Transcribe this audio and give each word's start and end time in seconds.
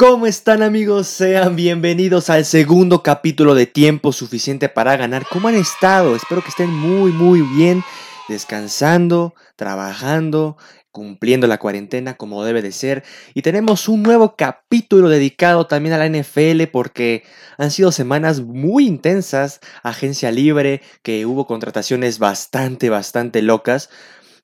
¿Cómo 0.00 0.28
están 0.28 0.62
amigos? 0.62 1.08
Sean 1.08 1.56
bienvenidos 1.56 2.30
al 2.30 2.44
segundo 2.44 3.02
capítulo 3.02 3.56
de 3.56 3.66
Tiempo 3.66 4.12
Suficiente 4.12 4.68
para 4.68 4.96
Ganar. 4.96 5.26
¿Cómo 5.28 5.48
han 5.48 5.56
estado? 5.56 6.14
Espero 6.14 6.40
que 6.40 6.50
estén 6.50 6.72
muy 6.72 7.10
muy 7.10 7.40
bien, 7.40 7.82
descansando, 8.28 9.34
trabajando, 9.56 10.56
cumpliendo 10.92 11.48
la 11.48 11.58
cuarentena 11.58 12.16
como 12.16 12.44
debe 12.44 12.62
de 12.62 12.70
ser. 12.70 13.02
Y 13.34 13.42
tenemos 13.42 13.88
un 13.88 14.04
nuevo 14.04 14.36
capítulo 14.36 15.08
dedicado 15.08 15.66
también 15.66 15.94
a 15.94 15.98
la 15.98 16.08
NFL 16.08 16.68
porque 16.70 17.24
han 17.56 17.72
sido 17.72 17.90
semanas 17.90 18.40
muy 18.40 18.86
intensas, 18.86 19.58
agencia 19.82 20.30
libre, 20.30 20.80
que 21.02 21.26
hubo 21.26 21.44
contrataciones 21.44 22.20
bastante, 22.20 22.88
bastante 22.88 23.42
locas. 23.42 23.90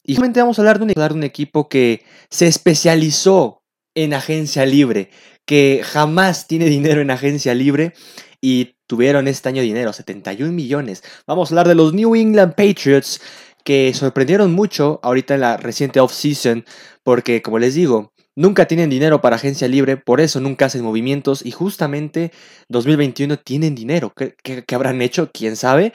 Y 0.02 0.14
justamente 0.14 0.40
vamos 0.40 0.58
a 0.58 0.62
hablar 0.62 0.80
de 0.80 0.86
un, 0.86 0.88
de 0.88 1.14
un 1.14 1.22
equipo 1.22 1.68
que 1.68 2.02
se 2.28 2.48
especializó 2.48 3.60
en 3.94 4.12
agencia 4.12 4.66
libre 4.66 5.10
que 5.46 5.82
jamás 5.84 6.46
tiene 6.46 6.66
dinero 6.66 7.00
en 7.00 7.10
agencia 7.10 7.54
libre 7.54 7.92
y 8.40 8.76
tuvieron 8.86 9.28
este 9.28 9.48
año 9.48 9.62
dinero, 9.62 9.92
71 9.92 10.52
millones. 10.52 11.02
Vamos 11.26 11.50
a 11.50 11.54
hablar 11.54 11.68
de 11.68 11.74
los 11.74 11.94
New 11.94 12.14
England 12.14 12.54
Patriots 12.54 13.20
que 13.64 13.94
sorprendieron 13.94 14.52
mucho 14.52 15.00
ahorita 15.02 15.34
en 15.34 15.40
la 15.40 15.56
reciente 15.56 16.00
off-season 16.00 16.64
porque, 17.02 17.40
como 17.40 17.58
les 17.58 17.74
digo, 17.74 18.12
nunca 18.36 18.66
tienen 18.66 18.90
dinero 18.90 19.20
para 19.20 19.36
agencia 19.36 19.68
libre, 19.68 19.96
por 19.96 20.20
eso 20.20 20.40
nunca 20.40 20.66
hacen 20.66 20.82
movimientos 20.82 21.44
y 21.44 21.50
justamente 21.50 22.30
2021 22.68 23.38
tienen 23.38 23.74
dinero. 23.74 24.12
¿Qué, 24.14 24.34
qué 24.42 24.74
habrán 24.74 25.00
hecho? 25.00 25.30
¿Quién 25.32 25.56
sabe? 25.56 25.92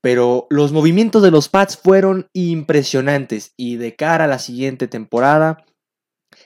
Pero 0.00 0.46
los 0.48 0.72
movimientos 0.72 1.22
de 1.22 1.30
los 1.30 1.50
Pats 1.50 1.76
fueron 1.76 2.28
impresionantes 2.32 3.52
y 3.58 3.76
de 3.76 3.94
cara 3.94 4.24
a 4.24 4.28
la 4.28 4.38
siguiente 4.38 4.88
temporada 4.88 5.64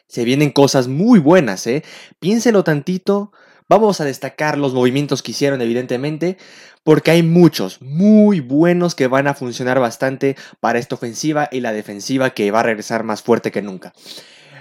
se 0.06 0.24
vienen 0.24 0.50
cosas 0.50 0.88
muy 0.88 1.18
buenas, 1.18 1.66
¿eh? 1.66 1.84
Piénselo 2.20 2.64
tantito. 2.64 3.32
Vamos 3.68 4.00
a 4.00 4.04
destacar 4.04 4.58
los 4.58 4.74
movimientos 4.74 5.22
que 5.22 5.30
hicieron, 5.30 5.62
evidentemente, 5.62 6.36
porque 6.82 7.10
hay 7.10 7.22
muchos 7.22 7.80
muy 7.80 8.40
buenos 8.40 8.94
que 8.94 9.06
van 9.06 9.26
a 9.26 9.34
funcionar 9.34 9.80
bastante 9.80 10.36
para 10.60 10.78
esta 10.78 10.96
ofensiva 10.96 11.48
y 11.50 11.60
la 11.60 11.72
defensiva 11.72 12.30
que 12.30 12.50
va 12.50 12.60
a 12.60 12.64
regresar 12.64 13.04
más 13.04 13.22
fuerte 13.22 13.50
que 13.50 13.62
nunca. 13.62 13.94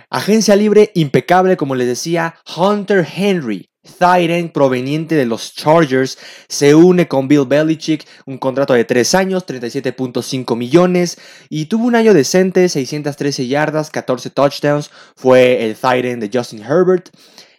Agencia 0.09 0.55
libre 0.55 0.91
impecable, 0.95 1.57
como 1.57 1.75
les 1.75 1.87
decía, 1.87 2.35
Hunter 2.55 3.05
Henry. 3.15 3.72
Thyren, 3.83 4.49
proveniente 4.49 5.15
de 5.15 5.25
los 5.25 5.53
Chargers, 5.53 6.17
se 6.47 6.73
une 6.73 7.07
con 7.07 7.27
Bill 7.27 7.45
Belichick, 7.45 8.05
un 8.25 8.37
contrato 8.37 8.73
de 8.73 8.85
3 8.85 9.15
años, 9.15 9.45
37.5 9.45 10.55
millones, 10.55 11.17
y 11.49 11.65
tuvo 11.65 11.85
un 11.85 11.95
año 11.95 12.13
decente, 12.13 12.69
613 12.69 13.47
yardas, 13.47 13.89
14 13.91 14.29
touchdowns, 14.29 14.89
fue 15.15 15.65
el 15.65 15.75
Thyren 15.75 16.21
de 16.21 16.29
Justin 16.33 16.63
Herbert, 16.63 17.09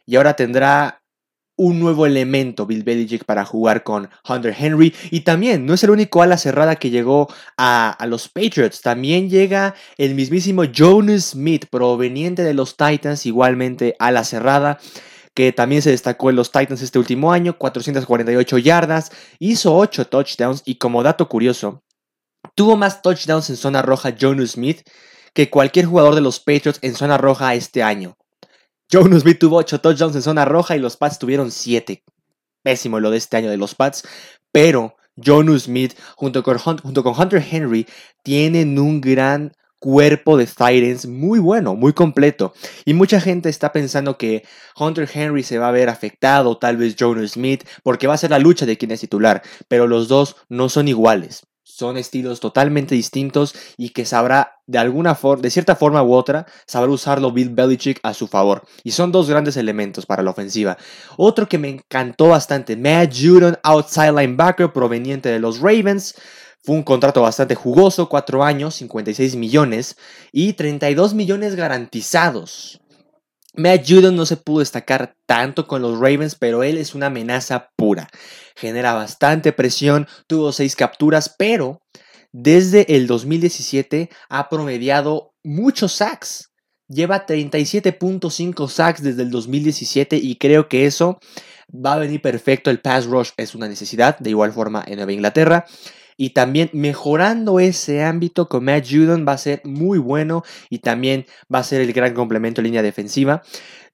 y 0.06 0.16
ahora 0.16 0.34
tendrá 0.34 1.02
un 1.56 1.78
nuevo 1.78 2.06
elemento 2.06 2.66
Bill 2.66 2.82
Belichick 2.82 3.24
para 3.24 3.44
jugar 3.44 3.84
con 3.84 4.08
Hunter 4.28 4.56
Henry. 4.58 4.92
Y 5.12 5.20
también 5.20 5.66
no 5.66 5.74
es 5.74 5.84
el 5.84 5.90
único 5.90 6.20
ala 6.20 6.36
cerrada 6.36 6.74
que 6.76 6.90
llegó 6.90 7.32
a, 7.56 7.90
a, 7.90 8.06
los 8.06 8.28
Patriots. 8.28 8.80
También 8.80 9.30
llega 9.30 9.76
el 9.96 10.16
mismísimo 10.16 10.64
Jonas 10.64 11.26
Smith, 11.30 11.66
proveniente 11.70 12.42
de 12.42 12.54
los 12.54 12.76
Titans, 12.76 13.24
igualmente 13.24 13.94
ala 14.00 14.24
cerrada 14.24 14.80
que 15.34 15.52
también 15.52 15.82
se 15.82 15.90
destacó 15.90 16.30
en 16.30 16.36
los 16.36 16.52
Titans 16.52 16.80
este 16.80 16.98
último 16.98 17.32
año, 17.32 17.58
448 17.58 18.58
yardas, 18.58 19.10
hizo 19.38 19.76
8 19.76 20.06
touchdowns 20.06 20.62
y 20.64 20.76
como 20.76 21.02
dato 21.02 21.28
curioso, 21.28 21.82
tuvo 22.54 22.76
más 22.76 23.02
touchdowns 23.02 23.50
en 23.50 23.56
zona 23.56 23.82
roja 23.82 24.10
Jonas 24.10 24.52
Smith 24.52 24.88
que 25.34 25.50
cualquier 25.50 25.86
jugador 25.86 26.14
de 26.14 26.20
los 26.20 26.38
Patriots 26.38 26.78
en 26.82 26.94
zona 26.94 27.18
roja 27.18 27.54
este 27.54 27.82
año. 27.82 28.16
Jonas 28.88 29.22
Smith 29.22 29.38
tuvo 29.40 29.56
8 29.56 29.80
touchdowns 29.80 30.14
en 30.14 30.22
zona 30.22 30.44
roja 30.44 30.76
y 30.76 30.78
los 30.78 30.96
Pats 30.96 31.18
tuvieron 31.18 31.50
7. 31.50 32.04
Pésimo 32.62 33.00
lo 33.00 33.10
de 33.10 33.18
este 33.18 33.36
año 33.36 33.50
de 33.50 33.56
los 33.56 33.74
Pats, 33.74 34.06
pero 34.52 34.96
Jonas 35.16 35.62
Smith 35.62 35.98
junto 36.16 36.42
con, 36.42 36.58
junto 36.58 37.02
con 37.02 37.18
Hunter 37.18 37.44
Henry 37.50 37.86
tienen 38.22 38.78
un 38.78 39.00
gran 39.00 39.52
cuerpo 39.84 40.38
de 40.38 40.46
Titans 40.46 41.04
muy 41.04 41.38
bueno, 41.38 41.74
muy 41.74 41.92
completo. 41.92 42.54
Y 42.86 42.94
mucha 42.94 43.20
gente 43.20 43.50
está 43.50 43.70
pensando 43.70 44.16
que 44.16 44.42
Hunter 44.78 45.06
Henry 45.12 45.42
se 45.42 45.58
va 45.58 45.68
a 45.68 45.72
ver 45.72 45.90
afectado, 45.90 46.56
tal 46.56 46.78
vez 46.78 46.96
Jonas 46.96 47.32
Smith, 47.32 47.68
porque 47.82 48.06
va 48.06 48.14
a 48.14 48.16
ser 48.16 48.30
la 48.30 48.38
lucha 48.38 48.64
de 48.64 48.78
quién 48.78 48.92
es 48.92 49.00
titular. 49.00 49.42
Pero 49.68 49.86
los 49.86 50.08
dos 50.08 50.36
no 50.48 50.70
son 50.70 50.88
iguales. 50.88 51.46
Son 51.64 51.98
estilos 51.98 52.40
totalmente 52.40 52.94
distintos 52.94 53.54
y 53.76 53.90
que 53.90 54.06
sabrá 54.06 54.62
de 54.66 54.78
alguna 54.78 55.14
forma, 55.14 55.42
de 55.42 55.50
cierta 55.50 55.76
forma 55.76 56.02
u 56.02 56.14
otra, 56.14 56.46
sabrá 56.66 56.90
usarlo 56.90 57.32
Bill 57.32 57.50
Belichick 57.50 58.00
a 58.02 58.14
su 58.14 58.26
favor. 58.26 58.62
Y 58.84 58.92
son 58.92 59.12
dos 59.12 59.28
grandes 59.28 59.58
elementos 59.58 60.06
para 60.06 60.22
la 60.22 60.30
ofensiva. 60.30 60.78
Otro 61.18 61.46
que 61.46 61.58
me 61.58 61.68
encantó 61.68 62.28
bastante, 62.28 62.74
Matt 62.74 63.12
Judon, 63.14 63.58
outside 63.62 64.12
linebacker 64.12 64.72
proveniente 64.72 65.28
de 65.28 65.40
los 65.40 65.58
Ravens. 65.58 66.14
Fue 66.64 66.76
un 66.76 66.82
contrato 66.82 67.20
bastante 67.20 67.54
jugoso, 67.54 68.08
4 68.08 68.42
años, 68.42 68.76
56 68.76 69.36
millones 69.36 69.98
y 70.32 70.54
32 70.54 71.12
millones 71.12 71.56
garantizados. 71.56 72.80
Matt 73.54 73.86
Judon 73.86 74.16
no 74.16 74.24
se 74.24 74.38
pudo 74.38 74.60
destacar 74.60 75.14
tanto 75.26 75.66
con 75.66 75.82
los 75.82 76.00
Ravens, 76.00 76.36
pero 76.36 76.62
él 76.62 76.78
es 76.78 76.94
una 76.94 77.06
amenaza 77.06 77.68
pura. 77.76 78.08
Genera 78.56 78.94
bastante 78.94 79.52
presión, 79.52 80.08
tuvo 80.26 80.52
6 80.52 80.74
capturas, 80.74 81.34
pero 81.38 81.82
desde 82.32 82.96
el 82.96 83.06
2017 83.08 84.08
ha 84.30 84.48
promediado 84.48 85.34
muchos 85.44 85.92
sacks. 85.92 86.50
Lleva 86.88 87.26
37.5 87.26 88.68
sacks 88.70 89.02
desde 89.02 89.22
el 89.22 89.30
2017 89.30 90.16
y 90.16 90.36
creo 90.36 90.66
que 90.70 90.86
eso 90.86 91.18
va 91.68 91.92
a 91.92 91.98
venir 91.98 92.22
perfecto. 92.22 92.70
El 92.70 92.80
pass 92.80 93.04
rush 93.04 93.32
es 93.36 93.54
una 93.54 93.68
necesidad, 93.68 94.18
de 94.18 94.30
igual 94.30 94.54
forma 94.54 94.82
en 94.86 94.96
Nueva 94.96 95.12
Inglaterra 95.12 95.66
y 96.16 96.30
también 96.30 96.70
mejorando 96.72 97.60
ese 97.60 98.02
ámbito 98.02 98.48
con 98.48 98.64
Matt 98.64 98.86
Judon 98.88 99.24
va 99.26 99.32
a 99.32 99.38
ser 99.38 99.60
muy 99.64 99.98
bueno 99.98 100.42
y 100.70 100.78
también 100.78 101.26
va 101.52 101.60
a 101.60 101.64
ser 101.64 101.80
el 101.80 101.92
gran 101.92 102.14
complemento 102.14 102.60
en 102.60 102.66
línea 102.66 102.82
defensiva. 102.82 103.42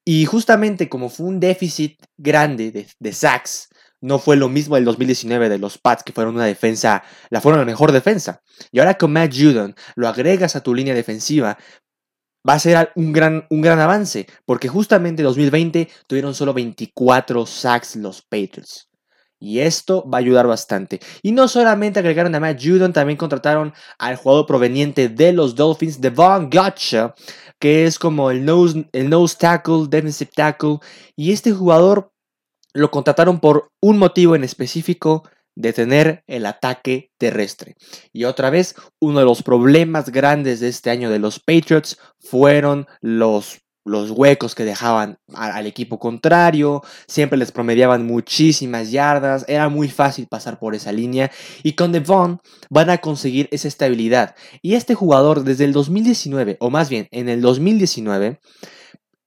Y 0.05 0.25
justamente 0.25 0.89
como 0.89 1.09
fue 1.09 1.27
un 1.27 1.39
déficit 1.39 1.99
grande 2.17 2.87
de, 2.99 3.13
sacks, 3.13 3.69
no 4.01 4.17
fue 4.17 4.35
lo 4.35 4.49
mismo 4.49 4.77
el 4.77 4.85
2019 4.85 5.47
de 5.47 5.59
los 5.59 5.77
Pats, 5.77 6.03
que 6.03 6.11
fueron 6.11 6.35
una 6.35 6.45
defensa, 6.45 7.03
la 7.29 7.39
fueron 7.39 7.59
la 7.59 7.65
mejor 7.65 7.91
defensa. 7.91 8.41
Y 8.71 8.79
ahora 8.79 8.97
con 8.97 9.13
Matt 9.13 9.33
Judon 9.33 9.75
lo 9.95 10.07
agregas 10.07 10.55
a 10.55 10.63
tu 10.63 10.73
línea 10.73 10.95
defensiva, 10.95 11.57
va 12.47 12.53
a 12.53 12.59
ser 12.59 12.91
un 12.95 13.11
gran, 13.13 13.45
un 13.51 13.61
gran 13.61 13.79
avance, 13.79 14.25
porque 14.45 14.67
justamente 14.67 15.21
en 15.21 15.27
2020 15.27 15.87
tuvieron 16.07 16.33
solo 16.33 16.53
24 16.53 17.45
sacks 17.45 17.95
los 17.95 18.23
Patriots. 18.23 18.90
Y 19.41 19.59
esto 19.59 20.07
va 20.07 20.19
a 20.19 20.21
ayudar 20.21 20.45
bastante. 20.45 20.99
Y 21.23 21.31
no 21.31 21.47
solamente 21.47 21.99
agregaron 21.99 22.35
a 22.35 22.39
Matt 22.39 22.63
Judon, 22.63 22.93
también 22.93 23.17
contrataron 23.17 23.73
al 23.97 24.15
jugador 24.15 24.45
proveniente 24.45 25.09
de 25.09 25.33
los 25.33 25.55
Dolphins, 25.55 25.99
Devon 25.99 26.47
Gotcha, 26.51 27.15
que 27.59 27.85
es 27.85 27.97
como 27.97 28.29
el 28.29 28.45
nose, 28.45 28.87
el 28.91 29.09
nose 29.09 29.35
tackle, 29.39 29.87
defensive 29.89 30.29
tackle. 30.33 30.77
Y 31.15 31.31
este 31.31 31.51
jugador 31.51 32.11
lo 32.73 32.91
contrataron 32.91 33.39
por 33.39 33.71
un 33.81 33.97
motivo 33.97 34.35
en 34.35 34.43
específico, 34.43 35.27
detener 35.55 36.23
el 36.27 36.45
ataque 36.45 37.11
terrestre. 37.17 37.75
Y 38.13 38.25
otra 38.25 38.51
vez, 38.51 38.75
uno 38.99 39.19
de 39.19 39.25
los 39.25 39.41
problemas 39.41 40.11
grandes 40.11 40.59
de 40.59 40.67
este 40.67 40.91
año 40.91 41.09
de 41.09 41.17
los 41.17 41.39
Patriots 41.39 41.97
fueron 42.19 42.85
los 43.01 43.59
los 43.83 44.11
huecos 44.11 44.55
que 44.55 44.65
dejaban 44.65 45.17
al 45.33 45.65
equipo 45.65 45.99
contrario, 45.99 46.83
siempre 47.07 47.37
les 47.37 47.51
promediaban 47.51 48.05
muchísimas 48.05 48.91
yardas, 48.91 49.45
era 49.47 49.69
muy 49.69 49.89
fácil 49.89 50.27
pasar 50.27 50.59
por 50.59 50.75
esa 50.75 50.91
línea 50.91 51.31
y 51.63 51.73
con 51.73 51.91
Devon 51.91 52.39
van 52.69 52.89
a 52.89 52.99
conseguir 52.99 53.47
esa 53.51 53.67
estabilidad. 53.67 54.35
Y 54.61 54.75
este 54.75 54.93
jugador 54.93 55.43
desde 55.43 55.65
el 55.65 55.73
2019, 55.73 56.57
o 56.59 56.69
más 56.69 56.89
bien 56.89 57.07
en 57.11 57.29
el 57.29 57.41
2019, 57.41 58.39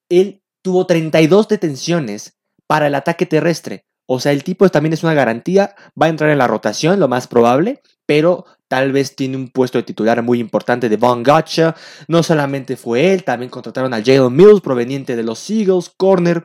él 0.08 0.42
tuvo 0.62 0.86
32 0.86 1.48
detenciones 1.48 2.38
para 2.66 2.86
el 2.86 2.94
ataque 2.94 3.26
terrestre. 3.26 3.86
O 4.06 4.20
sea, 4.20 4.32
el 4.32 4.44
tipo 4.44 4.68
también 4.68 4.92
es 4.92 5.02
una 5.02 5.14
garantía, 5.14 5.74
va 6.00 6.06
a 6.06 6.10
entrar 6.10 6.30
en 6.30 6.38
la 6.38 6.46
rotación, 6.46 7.00
lo 7.00 7.08
más 7.08 7.26
probable, 7.26 7.80
pero 8.06 8.44
tal 8.74 8.90
vez 8.90 9.14
tiene 9.14 9.36
un 9.36 9.50
puesto 9.50 9.78
de 9.78 9.84
titular 9.84 10.20
muy 10.24 10.40
importante 10.40 10.88
de 10.88 10.96
Von 10.96 11.22
Gotcha. 11.22 11.76
No 12.08 12.24
solamente 12.24 12.76
fue 12.76 13.12
él, 13.12 13.22
también 13.22 13.48
contrataron 13.48 13.94
a 13.94 14.02
Jalen 14.02 14.34
Mills, 14.34 14.60
proveniente 14.60 15.14
de 15.14 15.22
los 15.22 15.48
Eagles, 15.48 15.92
corner. 15.96 16.44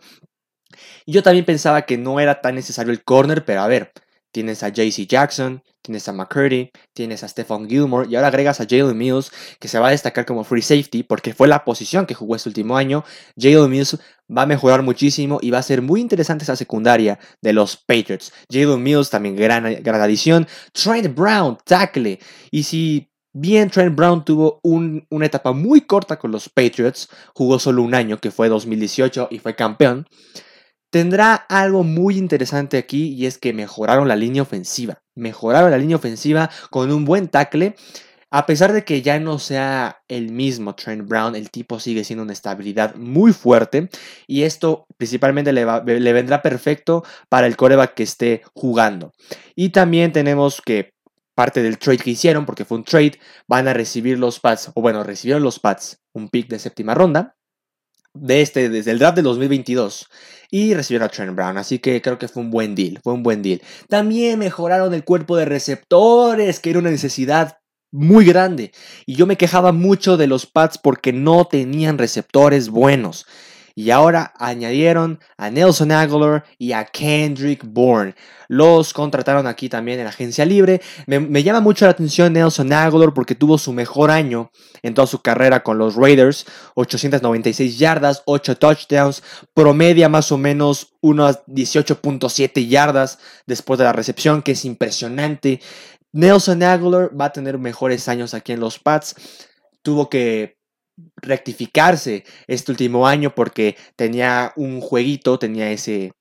Yo 1.07 1.23
también 1.23 1.43
pensaba 1.43 1.87
que 1.87 1.97
no 1.97 2.19
era 2.19 2.39
tan 2.39 2.53
necesario 2.53 2.91
el 2.91 3.03
corner, 3.03 3.45
pero 3.45 3.61
a 3.61 3.67
ver, 3.67 3.91
tienes 4.31 4.63
a 4.63 4.69
JC 4.69 5.07
Jackson, 5.07 5.63
tienes 5.81 6.07
a 6.07 6.13
McCurdy, 6.13 6.71
tienes 6.93 7.23
a 7.23 7.27
Stephon 7.27 7.67
Gilmore 7.67 8.07
y 8.09 8.15
ahora 8.15 8.27
agregas 8.27 8.59
a 8.61 8.65
Jalen 8.69 8.97
Mills 8.97 9.31
que 9.59 9.67
se 9.67 9.79
va 9.79 9.87
a 9.87 9.91
destacar 9.91 10.25
como 10.25 10.43
free 10.43 10.61
safety 10.61 11.03
porque 11.03 11.33
fue 11.33 11.47
la 11.47 11.63
posición 11.65 12.05
que 12.05 12.13
jugó 12.13 12.35
este 12.35 12.49
último 12.49 12.77
año. 12.77 13.03
Jalen 13.37 13.69
Mills 13.69 13.97
va 14.35 14.43
a 14.43 14.45
mejorar 14.45 14.83
muchísimo 14.83 15.39
y 15.41 15.51
va 15.51 15.59
a 15.59 15.63
ser 15.63 15.81
muy 15.81 16.01
interesante 16.01 16.43
esa 16.43 16.55
secundaria 16.55 17.19
de 17.41 17.53
los 17.53 17.77
Patriots. 17.77 18.31
Jalen 18.51 18.83
Mills 18.83 19.09
también 19.09 19.35
gran, 19.35 19.81
gran 19.81 20.01
adición. 20.01 20.47
Trent 20.73 21.15
Brown, 21.15 21.57
tackle. 21.65 22.19
Y 22.51 22.63
si 22.63 23.09
bien 23.33 23.69
Trent 23.69 23.95
Brown 23.95 24.23
tuvo 24.25 24.59
una 24.63 25.25
etapa 25.25 25.51
muy 25.53 25.81
corta 25.81 26.19
con 26.19 26.31
los 26.31 26.49
Patriots, 26.49 27.09
jugó 27.33 27.59
solo 27.59 27.83
un 27.83 27.95
año 27.95 28.19
que 28.19 28.31
fue 28.31 28.49
2018 28.49 29.29
y 29.31 29.39
fue 29.39 29.55
campeón. 29.55 30.07
Tendrá 30.89 31.36
algo 31.36 31.83
muy 31.83 32.18
interesante 32.18 32.77
aquí 32.77 33.13
y 33.13 33.25
es 33.25 33.38
que 33.38 33.53
mejoraron 33.53 34.07
la 34.07 34.15
línea 34.15 34.41
ofensiva. 34.41 35.01
Mejoraron 35.15 35.71
la 35.71 35.77
línea 35.77 35.97
ofensiva 35.97 36.50
con 36.69 36.91
un 36.91 37.06
buen 37.06 37.27
tackle. 37.27 37.75
A 38.31 38.45
pesar 38.45 38.74
de 38.74 38.83
que 38.86 39.01
ya 39.01 39.19
no 39.19 39.39
sea 39.39 40.03
el 40.07 40.31
mismo 40.31 40.75
Trent 40.75 41.07
Brown, 41.07 41.36
el 41.36 41.50
tipo 41.50 41.80
sigue 41.80 42.03
siendo 42.03 42.21
una 42.21 42.33
estabilidad 42.33 42.94
muy 42.94 43.33
fuerte 43.33 43.89
y 44.27 44.44
esto 44.44 44.86
principalmente 44.97 45.51
le, 45.51 45.65
vendrá 46.13 46.44
perfecto 46.44 47.03
para 47.27 47.47
el 47.47 47.56
coreback 47.56 47.95
que 47.95 48.03
esté 48.03 48.44
jugando. 48.53 49.13
Y 49.56 49.69
también 49.69 50.12
tenemos 50.12 50.62
que 50.63 50.94
parte 51.33 51.63
del 51.63 51.80
trade 51.80 52.00
que 52.00 52.12
hicieron, 52.12 52.45
porque 52.45 52.65
fue 52.65 52.77
un 52.77 52.83
trade, 52.83 53.13
van 53.47 53.68
a 53.68 53.74
recibir 53.74 54.19
los 54.19 54.41
Pats, 54.41 54.71
o 54.75 54.81
bueno, 54.81 55.03
recibieron 55.03 55.41
los 55.41 55.57
Pats 55.57 56.01
un 56.13 56.27
pick 56.27 56.50
de 56.50 56.59
séptima 56.59 56.94
ronda, 56.94 57.38
de 58.13 58.41
este, 58.41 58.69
desde 58.69 58.91
el 58.91 59.00
draft 59.00 59.15
de 59.17 59.21
2022 59.21 60.07
y 60.51 60.73
recibieron 60.73 61.07
a 61.07 61.11
Trent 61.11 61.35
Brown. 61.35 61.57
Así 61.57 61.79
que 61.79 62.01
creo 62.01 62.17
que 62.17 62.27
fue 62.27 62.44
un 62.44 62.51
buen 62.51 62.75
deal, 62.75 63.00
fue 63.03 63.13
un 63.13 63.23
buen 63.23 63.41
deal. 63.41 63.61
También 63.88 64.39
mejoraron 64.39 64.94
el 64.94 65.03
cuerpo 65.03 65.38
de 65.38 65.45
receptores, 65.45 66.59
que 66.59 66.71
era 66.71 66.79
una 66.79 66.91
necesidad 66.91 67.57
muy 67.91 68.25
grande. 68.25 68.71
Y 69.06 69.15
yo 69.15 69.25
me 69.25 69.38
quejaba 69.38 69.71
mucho 69.71 70.17
de 70.17 70.27
los 70.27 70.45
Pats 70.45 70.77
porque 70.77 71.13
no 71.13 71.45
tenían 71.45 71.97
receptores 71.97 72.69
buenos. 72.69 73.25
Y 73.79 73.91
ahora 73.91 74.33
añadieron 74.37 75.21
a 75.37 75.49
Nelson 75.49 75.93
Aguilar 75.93 76.43
y 76.57 76.73
a 76.73 76.83
Kendrick 76.83 77.63
Bourne. 77.65 78.13
Los 78.49 78.91
contrataron 78.91 79.47
aquí 79.47 79.69
también 79.69 80.01
en 80.01 80.07
agencia 80.07 80.43
libre. 80.43 80.81
Me, 81.07 81.43
llama 81.43 81.61
mucho 81.61 81.85
la 81.85 81.91
atención 81.91 82.33
Nelson 82.33 82.73
Aguilar 82.73 83.13
porque 83.13 83.35
tuvo 83.35 83.57
su 83.57 83.71
mejor 83.71 84.11
año 84.11 84.51
en 84.81 84.93
toda 84.93 85.07
su 85.07 85.21
carrera 85.21 85.63
con 85.63 85.77
los 85.77 85.95
Raiders. 85.95 86.45
896 86.75 87.79
yardas, 87.79 88.21
8 88.25 88.57
touchdowns, 88.57 89.23
promedia 89.53 90.09
más 90.09 90.33
o 90.33 90.37
menos 90.37 90.97
unas 90.99 91.45
18.7 91.45 92.67
yardas 92.67 93.17
después 93.47 93.77
de 93.77 93.85
la 93.85 93.93
recepción, 93.93 94.41
que 94.41 94.51
es 94.51 94.65
impresionante. 94.65 95.61
Nelson 96.11 96.63
Aguilar 96.63 97.17
va 97.17 97.25
a 97.27 97.31
tener 97.31 97.57
mejores 97.57 98.09
años 98.09 98.33
aquí 98.33 98.51
en 98.51 98.59
los 98.59 98.77
Pats. 98.77 99.15
Tuvo 99.83 100.09
que 100.09 100.58
rectificarse 101.18 102.24
este 102.48 102.72
último 102.72 103.07
año 103.07 103.34
porque 103.36 103.78
tenía 103.96 104.54
un 104.56 104.81
jueguito, 104.81 105.40
tenía 105.40 105.72
ese, 105.72 106.13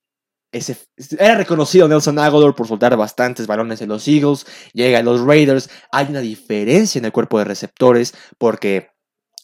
ese 0.52 0.76
era 1.18 1.36
reconocido 1.36 1.88
Nelson 1.88 2.18
Aguilar 2.18 2.54
por 2.54 2.66
soltar 2.66 2.96
bastantes 2.96 3.46
balones 3.46 3.80
en 3.82 3.88
los 3.88 4.06
Eagles, 4.08 4.46
llega 4.72 4.98
a 4.98 5.02
los 5.02 5.20
Raiders, 5.20 5.70
hay 5.92 6.06
una 6.08 6.20
diferencia 6.20 6.98
en 6.98 7.04
el 7.04 7.12
cuerpo 7.12 7.38
de 7.38 7.44
receptores 7.44 8.14
porque 8.38 8.90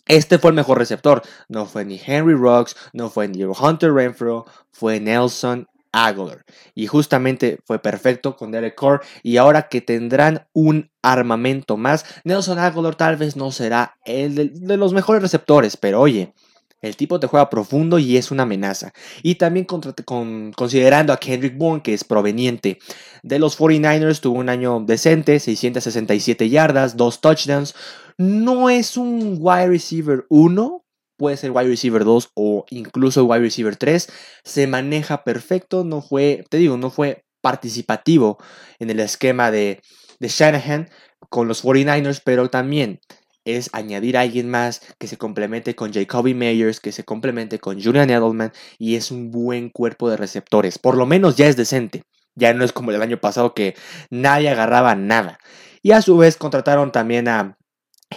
este 0.07 0.39
fue 0.39 0.51
el 0.51 0.57
mejor 0.57 0.79
receptor, 0.79 1.23
no 1.49 1.65
fue 1.67 1.85
ni 1.85 2.01
Henry 2.05 2.35
Rocks, 2.35 2.77
no 2.93 3.09
fue 3.09 3.27
ni 3.29 3.43
Hunter 3.45 3.93
Renfro, 3.93 4.45
fue 4.71 5.01
Nelson 5.01 5.67
Aguilar. 5.95 6.45
Y 6.75 6.89
justamente 6.89 7.61
fue 7.65 7.79
perfecto 7.79 8.37
con 8.37 8.51
Derek 8.51 8.75
Carr. 8.75 9.01
Y 9.23 9.37
ahora 9.37 9.69
que 9.69 9.81
tendrán 9.81 10.47
un 10.53 10.91
armamento 11.03 11.77
más, 11.77 12.05
Nelson 12.25 12.59
Aguilar 12.59 12.97
tal 12.97 13.17
vez 13.17 13.37
no 13.37 13.53
será 13.53 13.97
el 14.05 14.35
de, 14.35 14.77
los 14.77 14.93
mejores 14.93 15.23
receptores, 15.23 15.77
pero 15.77 16.01
oye. 16.01 16.35
El 16.81 16.97
tipo 16.97 17.19
te 17.19 17.27
juega 17.27 17.49
profundo 17.49 17.99
y 17.99 18.19
es 18.19 18.31
una 18.31 18.43
amenaza. 18.43 18.93
Y 19.23 19.37
también 19.37 19.65
considerando 19.65 21.15
a 21.15 21.17
Kendrick 21.17 21.57
Bourne, 21.57 21.83
que 21.83 21.95
es 21.95 22.05
proveniente 22.05 22.79
de 23.23 23.39
los 23.39 23.59
49ers, 23.59 24.21
tuvo 24.21 24.39
un 24.39 24.51
año 24.51 24.81
decente, 24.81 25.41
667 25.41 26.51
yardas, 26.51 26.95
dos 26.95 27.23
touchdowns. 27.23 27.75
No 28.19 28.69
es 28.69 28.99
un 28.99 29.39
wide 29.41 29.69
receiver 29.69 30.27
1, 30.29 30.84
puede 31.17 31.37
ser 31.37 31.51
wide 31.51 31.69
receiver 31.69 32.05
2 32.05 32.31
o 32.35 32.65
incluso 32.71 33.25
wide 33.25 33.41
receiver 33.41 33.77
3, 33.77 34.09
se 34.45 34.67
maneja 34.67 35.25
perfecto, 35.25 35.85
no 35.85 36.03
fue, 36.03 36.45
te 36.51 36.59
digo, 36.59 36.77
no 36.77 36.91
fue 36.91 37.25
participativo 37.41 38.39
en 38.79 38.91
el 38.91 39.01
esquema 39.01 39.51
de, 39.51 39.81
de 40.19 40.29
Shanahan 40.29 40.89
con 41.29 41.49
los 41.49 41.65
49ers, 41.65 42.23
pero 42.25 42.49
también 42.49 43.01
es 43.45 43.69
añadir 43.73 44.17
a 44.17 44.23
alguien 44.23 44.51
más 44.51 44.81
que 44.99 45.07
se 45.07 45.19
complemente 45.19 45.75
con 45.75 45.93
Jacoby 45.93 46.35
Meyers, 46.35 46.81
que 46.81 46.93
se 46.93 47.05
complemente 47.05 47.59
con 47.59 47.83
Julian 47.83 48.11
Edelman 48.11 48.53
y 48.79 48.97
es 48.97 49.11
un 49.11 49.31
buen 49.31 49.69
cuerpo 49.69 50.09
de 50.09 50.17
receptores. 50.17 50.79
Por 50.79 50.97
lo 50.97 51.07
menos 51.07 51.37
ya 51.37 51.47
es 51.47 51.57
decente. 51.57 52.05
Ya 52.35 52.53
no 52.53 52.65
es 52.65 52.73
como 52.73 52.91
el 52.91 53.01
año 53.01 53.21
pasado 53.21 53.55
que 53.55 53.77
nadie 54.11 54.49
agarraba 54.49 54.95
nada. 54.95 55.39
Y 55.83 55.93
a 55.93 56.03
su 56.03 56.17
vez 56.17 56.37
contrataron 56.37 56.91
también 56.91 57.29
a 57.29 57.57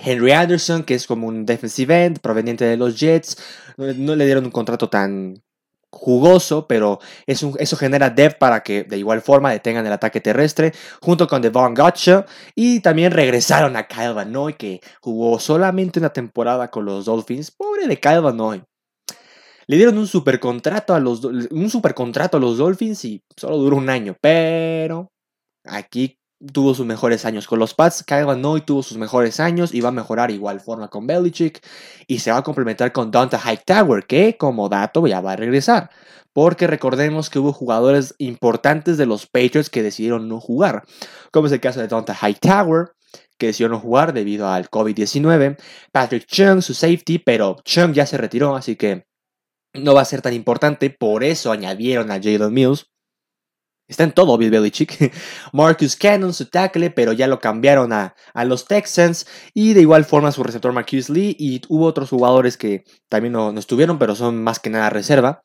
Henry 0.04 0.32
Anderson, 0.32 0.84
que 0.84 0.96
es 0.96 1.08
como 1.08 1.28
un 1.28 1.46
defensive 1.46 2.06
end 2.06 2.20
proveniente 2.20 2.66
de 2.66 2.78
los 2.78 3.00
Jets. 3.00 3.38
No, 3.78 4.16
le 4.16 4.26
dieron 4.26 4.46
un 4.46 4.52
contrato 4.52 4.90
tan 4.90 5.42
jugoso, 5.90 6.68
pero 6.68 7.00
eso 7.26 7.78
genera 7.78 8.10
depth 8.10 8.38
para 8.38 8.62
que 8.62 8.84
de 8.84 8.98
igual 8.98 9.22
forma 9.22 9.52
detengan 9.52 9.86
el 9.86 9.94
ataque 9.94 10.22
terrestre, 10.22 10.74
junto 11.02 11.28
con 11.28 11.42
Devon 11.42 11.74
Gotcha. 11.74 12.26
Y 12.56 12.82
también 12.82 13.12
regresaron 13.12 13.76
a 13.76 13.88
Kyle 13.88 14.14
Van 14.14 14.32
Noy, 14.32 14.54
que 14.54 14.82
jugó 15.02 15.40
solamente 15.40 16.00
una 16.00 16.14
temporada 16.14 16.70
con 16.70 16.86
los 16.86 17.06
Dolphins. 17.06 17.52
Pobre 17.52 17.88
de 17.88 18.00
Kyle 18.00 18.22
Van 18.22 18.38
Noy. 18.38 18.64
Le 19.68 19.76
dieron 19.76 19.98
un 19.98 20.08
supercontrato 20.08 20.94
a 20.94 21.00
los 21.00 21.24
un 21.26 21.70
supercontrato 21.70 22.38
a 22.38 22.40
los 22.40 22.58
Dolphins 22.58 23.04
y 23.04 23.22
solo 23.36 23.58
duró 23.58 23.76
un 23.76 23.90
año, 23.90 24.16
pero 24.22 25.12
aquí 25.66 26.18
tuvo 26.54 26.74
sus 26.74 26.86
mejores 26.86 27.26
años 27.26 27.48
con 27.48 27.60
los 27.60 27.74
Pats. 27.74 28.04
Kyle 28.04 28.26
Van 28.26 28.42
Noy 28.42 28.62
tuvo 28.62 28.84
sus 28.84 28.98
mejores 28.98 29.40
años 29.40 29.74
y 29.74 29.82
va 29.82 29.90
a 29.90 29.92
mejorar 29.92 30.32
igual 30.32 30.60
forma 30.60 30.90
con 30.90 31.08
Belichick. 31.08 31.66
Y 32.08 32.20
se 32.20 32.32
va 32.32 32.38
a 32.38 32.44
complementar 32.44 32.92
con 32.92 33.12
Donta 33.12 33.40
Hightower, 33.40 34.06
que 34.06 34.38
como 34.38 34.70
dato 34.70 35.08
ya 35.08 35.22
va 35.22 35.34
a 35.34 35.36
regresar. 35.36 35.90
Porque 36.34 36.68
recordemos 36.68 37.30
que 37.30 37.40
hubo 37.40 37.52
jugadores 37.52 38.14
importantes 38.20 38.98
de 38.98 39.08
los 39.08 39.26
Patriots 39.26 39.70
que 39.70 39.82
decidieron 39.82 40.28
no 40.28 40.40
jugar. 40.40 40.84
Como 41.32 41.48
es 41.48 41.54
el 41.54 41.60
caso 41.60 41.80
de 41.80 41.88
Donta 41.88 42.16
Hightower, 42.16 42.92
que 43.38 43.48
decidió 43.48 43.70
no 43.70 43.80
jugar 43.80 44.14
debido 44.14 44.48
al 44.48 44.70
COVID-19. 44.70 45.58
Patrick 45.92 46.26
Chung, 46.28 46.62
su 46.62 46.74
safety, 46.74 47.20
pero 47.20 47.56
Chung 47.64 47.94
ya 47.94 48.06
se 48.06 48.18
retiró, 48.18 48.56
así 48.56 48.76
que 48.76 49.08
no 49.74 49.94
va 49.94 50.02
a 50.02 50.06
ser 50.06 50.22
tan 50.22 50.34
importante. 50.34 50.90
Por 50.90 51.24
eso 51.24 51.52
añadieron 51.52 52.12
a 52.12 52.22
Jalen 52.22 52.54
Mills. 52.54 52.88
Está 53.88 54.04
en 54.04 54.12
todo 54.12 54.38
Bill 54.38 54.52
Belichick. 54.52 55.14
Marcus 55.54 55.96
Cannon, 55.96 56.34
su 56.34 56.46
tackle, 56.46 56.92
pero 56.92 57.14
ya 57.14 57.28
lo 57.28 57.40
cambiaron 57.40 57.94
a, 57.94 58.16
los 58.46 58.66
Texans. 58.66 59.26
Y 59.54 59.74
de 59.74 59.82
igual 59.82 60.04
forma 60.04 60.32
su 60.32 60.44
receptor 60.44 60.74
Marcus 60.74 61.10
Lee. 61.10 61.36
Y 61.40 61.62
hubo 61.70 61.86
otros 61.86 62.10
jugadores 62.10 62.58
que 62.58 62.84
también 63.08 63.34
no, 63.34 63.58
estuvieron, 63.58 63.98
pero 63.98 64.16
son 64.16 64.44
más 64.44 64.60
que 64.60 64.70
nada 64.70 64.90
reserva. 64.90 65.42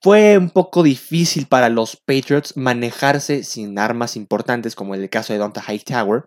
Fue 0.00 0.38
un 0.38 0.50
poco 0.50 0.82
difícil 0.82 1.46
para 1.48 1.68
los 1.70 1.96
Patriots 1.96 2.56
manejarse 2.56 3.42
sin 3.42 3.78
armas 3.78 4.14
importantes, 4.14 4.76
como 4.76 4.94
en 4.94 5.02
el 5.02 5.10
caso 5.10 5.32
de 5.32 5.38
Donta 5.38 5.62
Hightower. 5.66 6.24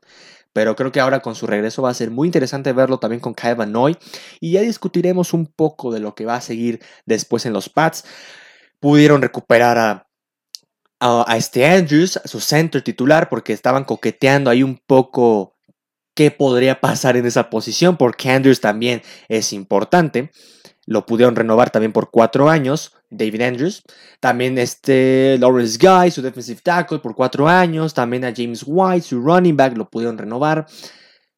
Pero 0.53 0.75
creo 0.75 0.91
que 0.91 1.00
ahora 1.00 1.22
con 1.22 1.36
su 1.36 1.48
regreso 1.48 1.81
va 1.81 1.91
a 1.91 1.93
ser 1.93 2.12
muy 2.12 2.27
interesante 2.27 2.74
verlo 2.74 2.98
también 3.00 3.22
con 3.22 3.36
Kyle 3.36 3.72
Noy. 3.72 3.95
Y 4.39 4.53
ya 4.53 4.62
discutiremos 4.62 5.34
un 5.34 5.45
poco 5.45 5.93
de 5.93 6.00
lo 6.00 6.15
que 6.15 6.25
va 6.25 6.36
a 6.36 6.41
seguir 6.41 6.81
después 7.05 7.45
en 7.45 7.53
los 7.53 7.69
Pats. 7.69 8.03
Pudieron 8.79 9.22
recuperar 9.22 9.77
a 9.77 10.11
a, 11.01 11.36
este 11.36 11.65
Andrews, 11.65 12.20
su 12.25 12.39
center 12.39 12.84
titular, 12.84 13.27
porque 13.27 13.53
estaban 13.53 13.84
coqueteando 13.84 14.50
ahí 14.50 14.62
un 14.62 14.77
poco 14.77 15.55
qué 16.15 16.29
podría 16.29 16.79
pasar 16.79 17.17
en 17.17 17.25
esa 17.25 17.50
posición, 17.50 17.98
porque 17.98 18.29
Andrews 18.29 18.62
también 18.62 19.01
es 19.27 19.51
importante. 19.51 20.31
Lo 20.86 21.05
pudieron 21.05 21.36
renovar 21.36 21.72
también 21.72 21.91
por 21.91 22.12
cuatro 22.12 22.50
años, 22.50 22.93
David 23.10 23.41
Andrews. 23.41 23.84
También 24.20 24.58
este 24.58 25.38
Lawrence 25.39 25.79
Guy, 25.79 26.12
su 26.12 26.22
defensive 26.22 26.62
tackle, 26.63 27.00
por 27.00 27.15
cuatro 27.15 27.48
años. 27.48 27.93
También 27.93 28.25
a 28.25 28.34
James 28.36 28.63
White, 28.65 29.08
su 29.08 29.22
running 29.22 29.58
back, 29.58 29.77
lo 29.77 29.89
pudieron 29.89 30.17
renovar. 30.17 30.67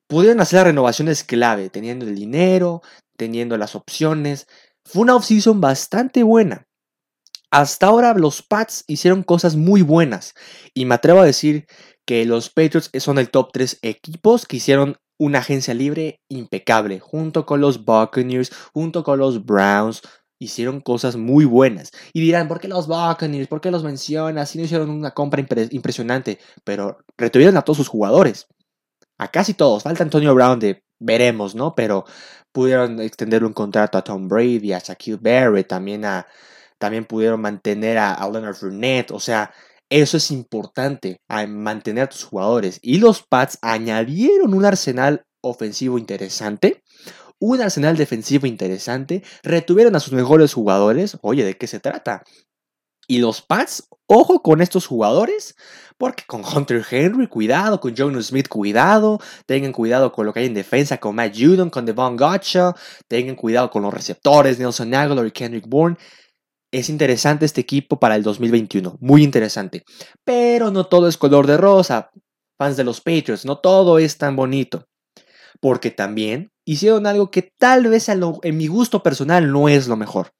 Pudieron 0.07 0.41
hacer 0.41 0.57
las 0.57 0.67
renovaciones 0.67 1.23
clave, 1.23 1.69
teniendo 1.69 2.05
el 2.05 2.15
dinero, 2.15 2.81
teniendo 3.15 3.57
las 3.57 3.75
opciones. 3.75 4.47
Fue 4.83 5.03
una 5.03 5.15
offseason 5.15 5.61
bastante 5.61 6.23
buena. 6.23 6.67
Hasta 7.53 7.85
ahora 7.85 8.15
los 8.15 8.41
Pats 8.41 8.83
hicieron 8.87 9.21
cosas 9.21 9.55
muy 9.55 9.83
buenas 9.83 10.33
y 10.73 10.85
me 10.85 10.95
atrevo 10.95 11.19
a 11.19 11.25
decir 11.25 11.67
que 12.03 12.25
los 12.25 12.49
Patriots 12.49 12.89
son 12.97 13.19
el 13.19 13.29
top 13.29 13.51
3 13.53 13.77
equipos 13.83 14.47
que 14.47 14.57
hicieron 14.57 14.97
una 15.19 15.37
agencia 15.37 15.75
libre 15.75 16.19
impecable, 16.29 16.99
junto 16.99 17.45
con 17.45 17.61
los 17.61 17.85
Buccaneers, 17.85 18.51
junto 18.73 19.03
con 19.03 19.19
los 19.19 19.45
Browns, 19.45 20.01
hicieron 20.39 20.81
cosas 20.81 21.15
muy 21.15 21.45
buenas. 21.45 21.91
Y 22.11 22.21
dirán, 22.21 22.47
¿por 22.47 22.59
qué 22.59 22.67
los 22.67 22.87
Buccaneers? 22.87 23.47
¿Por 23.47 23.61
qué 23.61 23.69
los 23.69 23.83
mencionas? 23.83 24.49
Si 24.49 24.57
no 24.57 24.63
hicieron 24.63 24.89
una 24.89 25.11
compra 25.11 25.45
impresionante, 25.69 26.39
pero 26.63 26.97
retuvieron 27.19 27.55
a 27.57 27.61
todos 27.61 27.77
sus 27.77 27.87
jugadores. 27.87 28.47
A 29.19 29.29
casi 29.29 29.53
todos. 29.53 29.83
Falta 29.83 30.01
Antonio 30.01 30.33
Brown 30.33 30.59
de 30.59 30.83
veremos, 30.99 31.53
¿no? 31.53 31.75
Pero 31.75 32.05
pudieron 32.51 32.99
extender 32.99 33.43
un 33.43 33.53
contrato 33.53 33.99
a 33.99 34.03
Tom 34.03 34.27
Brady, 34.27 34.73
a 34.73 34.79
Shaquille 34.79 35.19
Barrett, 35.21 35.67
también 35.67 36.03
a 36.03 36.25
también 36.83 37.05
pudieron 37.05 37.39
mantener 37.39 37.97
a, 37.97 38.29
Leonard 38.29 38.55
Fournette. 38.55 39.11
O 39.11 39.19
sea, 39.21 39.53
eso 39.89 40.17
es 40.17 40.31
importante, 40.31 41.21
mantener 41.47 42.03
a 42.03 42.09
tus 42.09 42.25
jugadores. 42.25 42.77
Y 42.81 42.97
los 42.97 43.23
Pats 43.23 43.57
añadieron 43.61 44.53
un 44.53 44.65
arsenal 44.65 45.23
ofensivo 45.39 45.97
interesante, 45.97 46.83
un 47.39 47.61
arsenal 47.61 47.95
defensivo 47.95 48.47
interesante, 48.47 49.23
retuvieron 49.43 49.95
a 49.95 50.01
sus 50.01 50.11
mejores 50.11 50.53
jugadores. 50.53 51.17
Oye, 51.21 51.45
¿de 51.45 51.55
qué 51.55 51.67
se 51.67 51.79
trata? 51.79 52.23
Y 53.07 53.19
los 53.19 53.41
Pats, 53.41 53.87
ojo 54.05 54.41
con 54.41 54.59
estos 54.59 54.85
jugadores, 54.85 55.55
porque 55.97 56.23
con 56.27 56.43
Hunter 56.43 56.85
Henry, 56.91 57.27
cuidado, 57.27 57.79
con 57.79 57.95
Jonas 57.95 58.25
Smith, 58.25 58.49
cuidado, 58.49 59.21
tengan 59.45 59.71
cuidado 59.71 60.11
con 60.11 60.25
lo 60.25 60.33
que 60.33 60.41
hay 60.41 60.47
en 60.47 60.53
defensa, 60.53 60.97
con 60.97 61.15
Matt 61.15 61.33
Judon, 61.33 61.69
con 61.69 61.85
Devon 61.85 62.17
Gotcha, 62.17 62.75
tengan 63.07 63.37
cuidado 63.37 63.69
con 63.69 63.83
los 63.83 63.93
receptores, 63.93 64.59
Nelson 64.59 64.93
Aguilar 64.93 65.25
y 65.25 65.31
Kendrick 65.31 65.65
Bourne. 65.65 65.97
Es 66.73 66.89
interesante 66.89 67.45
este 67.45 67.61
equipo 67.61 67.99
para 67.99 68.15
el 68.15 68.23
2021, 68.23 68.97
muy 68.99 69.23
interesante. 69.23 69.83
Pero 70.25 70.71
no 70.71 70.87
todo 70.87 71.07
es 71.07 71.17
color 71.17 71.45
de 71.45 71.55
rosa, 71.55 72.09
fans 72.57 72.77
de 72.77 72.83
los 72.83 72.99
Patriots, 72.99 73.45
no 73.45 73.59
todo 73.59 73.99
es 73.99 74.17
tan 74.17 74.35
bonito. 74.35 74.87
Porque 75.61 75.91
también 75.91 76.51
hicieron 76.65 77.05
algo 77.05 77.29
que 77.29 77.43
tal 77.43 77.85
vez 77.89 78.09
en 78.09 78.57
mi 78.57 78.65
gusto 78.65 79.03
personal 79.03 79.51
no 79.51 79.69
es 79.69 79.87
lo 79.87 79.97
mejor. 79.97 80.31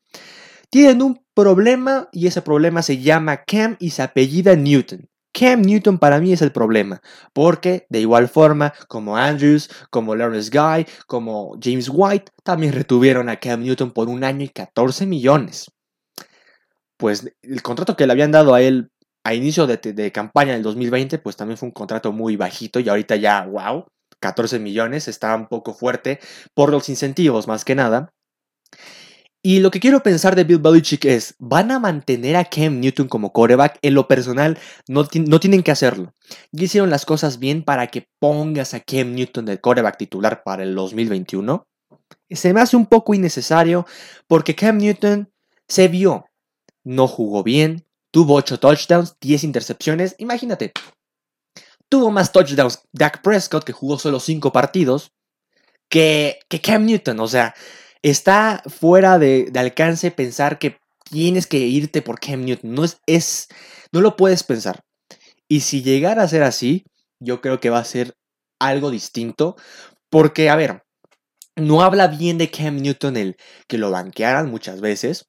Tienen 0.72 1.04
un 1.04 1.24
problema 1.36 2.10
y 2.12 2.26
ese 2.26 2.42
problema 2.42 2.82
se 2.82 2.98
llama 2.98 3.44
Cam 3.44 3.78
y 3.80 3.92
se 3.92 4.02
apellida 4.02 4.56
Newton. 4.56 5.08
Cam 5.32 5.62
Newton 5.62 6.00
para 6.00 6.20
mí 6.20 6.34
es 6.34 6.42
el 6.42 6.52
problema, 6.52 7.04
porque 7.34 7.86
de 7.90 8.00
igual 8.02 8.28
forma 8.28 8.74
como 8.88 9.18
Andrews, 9.18 9.70
como 9.92 10.16
Lawrence 10.16 10.50
Guy, 10.50 10.88
como 11.06 11.60
James 11.62 11.92
White, 11.94 12.32
también 12.44 12.74
retuvieron 12.74 13.30
a 13.30 13.40
Cam 13.40 13.62
Newton 13.62 13.92
por 13.92 14.10
un 14.10 14.24
año 14.24 14.46
y 14.46 14.50
14 14.50 15.06
millones. 15.06 15.73
Pues 17.04 17.30
el 17.42 17.62
contrato 17.62 17.98
que 17.98 18.08
le 18.08 18.14
habían 18.14 18.32
dado 18.32 18.54
a 18.54 18.62
él 18.62 18.90
a 19.26 19.34
inicio 19.34 19.68
de, 19.68 20.12
campaña 20.14 20.54
del 20.54 20.64
2020, 20.64 21.18
pues 21.18 21.36
también 21.36 21.58
fue 21.58 21.68
un 21.68 21.74
contrato 21.74 22.14
muy 22.14 22.38
bajito 22.38 22.80
y 22.80 22.88
ahorita 22.88 23.18
ya, 23.18 23.46
wow, 23.46 23.88
14 24.22 24.58
millones, 24.60 25.10
está 25.10 25.36
un 25.36 25.50
poco 25.50 25.74
fuerte 25.74 26.22
por 26.54 26.72
los 26.72 26.88
incentivos 26.88 27.46
más 27.46 27.66
que 27.66 27.76
nada. 27.76 28.14
Y 29.42 29.60
lo 29.60 29.70
que 29.70 29.82
quiero 29.82 30.02
pensar 30.02 30.38
de 30.38 30.46
Bill 30.46 30.60
Belichick 30.60 31.04
es, 31.04 31.36
¿van 31.40 31.72
a 31.72 31.80
mantener 31.80 32.38
a 32.38 32.46
Cam 32.46 32.80
Newton 32.80 33.10
como 33.10 33.34
coreback? 33.34 33.80
En 33.82 33.96
lo 33.96 34.08
personal, 34.08 34.58
no, 34.88 35.06
no 35.28 35.40
tienen 35.42 35.62
que 35.62 35.72
hacerlo. 35.72 36.14
Ya 36.54 36.64
hicieron 36.64 36.90
las 36.90 37.06
cosas 37.06 37.38
bien 37.38 37.66
para 37.66 37.88
que 37.88 38.08
pongas 38.18 38.74
a 38.76 38.80
Cam 38.80 39.14
Newton 39.14 39.44
de 39.44 39.60
coreback 39.60 39.98
titular 39.98 40.42
para 40.46 40.64
el 40.64 40.74
2021. 40.74 41.66
Se 42.30 42.54
me 42.54 42.62
hace 42.62 42.78
un 42.78 42.86
poco 42.86 43.14
innecesario 43.14 43.86
porque 44.26 44.56
Cam 44.56 44.78
Newton 44.78 45.30
se 45.68 45.90
vio, 45.90 46.28
no 46.84 47.08
jugó 47.08 47.44
bien, 47.44 47.86
tuvo 48.12 48.36
8 48.36 48.60
touchdowns, 48.60 49.16
10 49.22 49.44
intercepciones. 49.44 50.16
Imagínate, 50.18 50.72
tuvo 51.90 52.12
más 52.12 52.32
touchdowns 52.32 52.82
Dak 52.92 53.22
Prescott, 53.22 53.64
que 53.64 53.74
jugó 53.74 53.98
solo 53.98 54.20
5 54.20 54.52
partidos, 54.52 55.12
que, 55.90 56.40
que 56.50 56.62
Cam 56.62 56.86
Newton. 56.86 57.20
O 57.20 57.28
sea, 57.28 57.56
está 58.02 58.62
fuera 58.68 59.18
de, 59.18 59.52
alcance 59.56 60.12
pensar 60.12 60.60
que 60.60 60.78
tienes 61.10 61.48
que 61.48 61.60
irte 61.60 62.02
por 62.02 62.20
Cam 62.20 62.46
Newton. 62.46 62.74
No, 62.74 62.86
es, 63.08 63.48
no 63.92 64.02
lo 64.02 64.16
puedes 64.16 64.44
pensar. 64.44 64.82
Y 65.48 65.62
si 65.62 65.82
llegara 65.82 66.24
a 66.24 66.28
ser 66.28 66.44
así, 66.44 66.86
yo 67.20 67.42
creo 67.42 67.60
que 67.60 67.70
va 67.70 67.80
a 67.80 67.86
ser 67.86 68.14
algo 68.60 68.92
distinto. 68.92 69.56
Porque, 70.10 70.50
a 70.50 70.56
ver, 70.56 70.84
no 71.56 71.82
habla 71.82 72.08
bien 72.08 72.38
de 72.38 72.50
Cam 72.50 72.78
Newton 72.78 73.18
el 73.18 73.38
que 73.68 73.78
lo 73.78 73.92
banquearan 73.92 74.50
muchas 74.50 74.82
veces, 74.82 75.26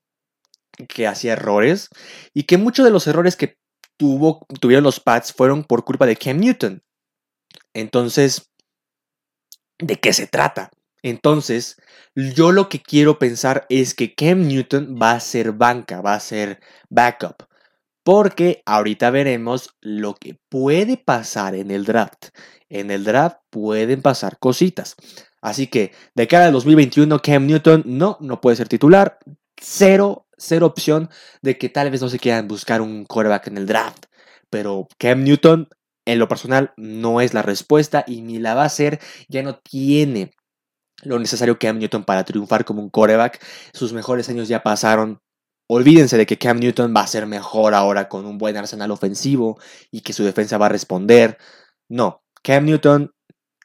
que 0.88 1.07
hacía 1.07 1.35
errores, 1.35 1.88
y 2.33 2.45
que 2.45 2.59
muchos 2.59 2.85
de 2.85 2.90
los 2.90 3.07
errores 3.07 3.37
que 3.37 3.59
tuvo, 3.97 4.47
tuvieron 4.61 4.85
los 4.85 5.00
Pats 5.00 5.33
fueron 5.33 5.64
por 5.64 5.85
culpa 5.85 6.07
de 6.07 6.16
Cam 6.16 6.38
Newton. 6.38 6.83
Entonces, 7.73 8.50
¿de 9.78 9.97
qué 10.00 10.12
se 10.12 10.26
trata? 10.26 10.71
Entonces, 11.02 11.76
yo 12.14 12.50
lo 12.50 12.69
que 12.69 12.81
quiero 12.81 13.19
pensar 13.19 13.66
es 13.69 13.95
que 13.95 14.14
Cam 14.14 14.47
Newton 14.47 14.97
va 15.00 15.12
a 15.12 15.21
ser 15.21 15.52
banca, 15.52 16.00
va 16.00 16.14
a 16.14 16.21
ser 16.21 16.61
backup. 16.88 17.45
Porque 18.02 18.62
ahorita 18.66 19.11
veremos 19.11 19.76
lo 19.81 20.14
que 20.14 20.38
puede 20.49 20.97
pasar 20.97 21.54
en 21.54 21.71
el 21.71 21.85
draft. 21.85 22.28
En 22.69 22.90
el 22.90 23.04
draft 23.04 23.38
pueden 23.50 24.02
pasar 24.02 24.38
cositas. 24.38 24.95
Así 25.40 25.66
que 25.66 25.93
de 26.14 26.26
cara 26.26 26.47
al 26.47 26.52
2021, 26.52 27.21
Cam 27.21 27.47
Newton 27.47 27.83
no, 27.85 28.16
no 28.21 28.40
puede 28.40 28.57
ser 28.57 28.69
titular. 28.69 29.19
Cero, 29.57 30.24
cero 30.38 30.67
opción 30.67 31.11
de 31.43 31.59
que 31.59 31.69
tal 31.69 31.91
vez 31.91 32.00
no 32.00 32.09
se 32.09 32.19
quieran 32.19 32.49
buscar 32.49 32.81
un 32.81 33.05
quarterback 33.05 33.49
en 33.49 33.59
el 33.59 33.67
draft. 33.67 34.07
Pero 34.50 34.88
Cam 34.99 35.25
Newton, 35.25 35.69
en 36.05 36.19
lo 36.19 36.29
personal, 36.29 36.73
no 36.76 37.21
es 37.21 37.35
la 37.35 37.43
respuesta 37.43 38.05
y 38.07 38.23
ni 38.23 38.38
la 38.38 38.55
va 38.55 38.64
a 38.64 38.69
ser. 38.69 39.00
Ya 39.29 39.43
no 39.43 39.59
tiene 39.59 40.33
lo 41.03 41.19
necesario 41.19 41.59
Cam 41.59 41.79
Newton 41.79 42.05
para 42.05 42.25
triunfar 42.25 42.64
como 42.64 42.83
un 42.83 42.91
coreback. 42.91 43.45
Sus 43.73 43.93
mejores 43.93 44.29
años 44.29 44.49
ya 44.49 44.62
pasaron. 44.62 45.21
Olvídense 45.67 46.19
de 46.19 46.26
que 46.26 46.38
Cam 46.38 46.59
Newton 46.59 46.95
va 46.95 47.03
a 47.03 47.07
ser 47.07 47.26
mejor 47.26 47.75
ahora 47.75 48.09
con 48.09 48.26
un 48.26 48.38
buen 48.38 48.57
arsenal 48.57 48.91
ofensivo 48.91 49.59
y 49.91 50.03
que 50.03 50.12
su 50.12 50.25
defensa 50.25 50.59
va 50.59 50.67
a 50.67 50.71
responder. 50.71 51.38
No, 51.88 52.23
Cam 52.43 52.67
Newton 52.67 53.12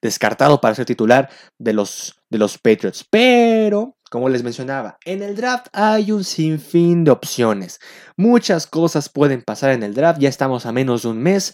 descartado 0.01 0.61
para 0.61 0.75
ser 0.75 0.85
titular 0.85 1.29
de 1.57 1.73
los, 1.73 2.15
de 2.29 2.37
los 2.37 2.57
Patriots. 2.57 3.05
Pero, 3.09 3.97
como 4.09 4.29
les 4.29 4.43
mencionaba, 4.43 4.97
en 5.05 5.21
el 5.21 5.35
draft 5.35 5.67
hay 5.71 6.11
un 6.11 6.23
sinfín 6.23 7.03
de 7.03 7.11
opciones. 7.11 7.79
Muchas 8.17 8.67
cosas 8.67 9.09
pueden 9.09 9.43
pasar 9.43 9.71
en 9.71 9.83
el 9.83 9.93
draft. 9.93 10.19
Ya 10.19 10.29
estamos 10.29 10.65
a 10.65 10.71
menos 10.71 11.03
de 11.03 11.09
un 11.09 11.21
mes. 11.21 11.53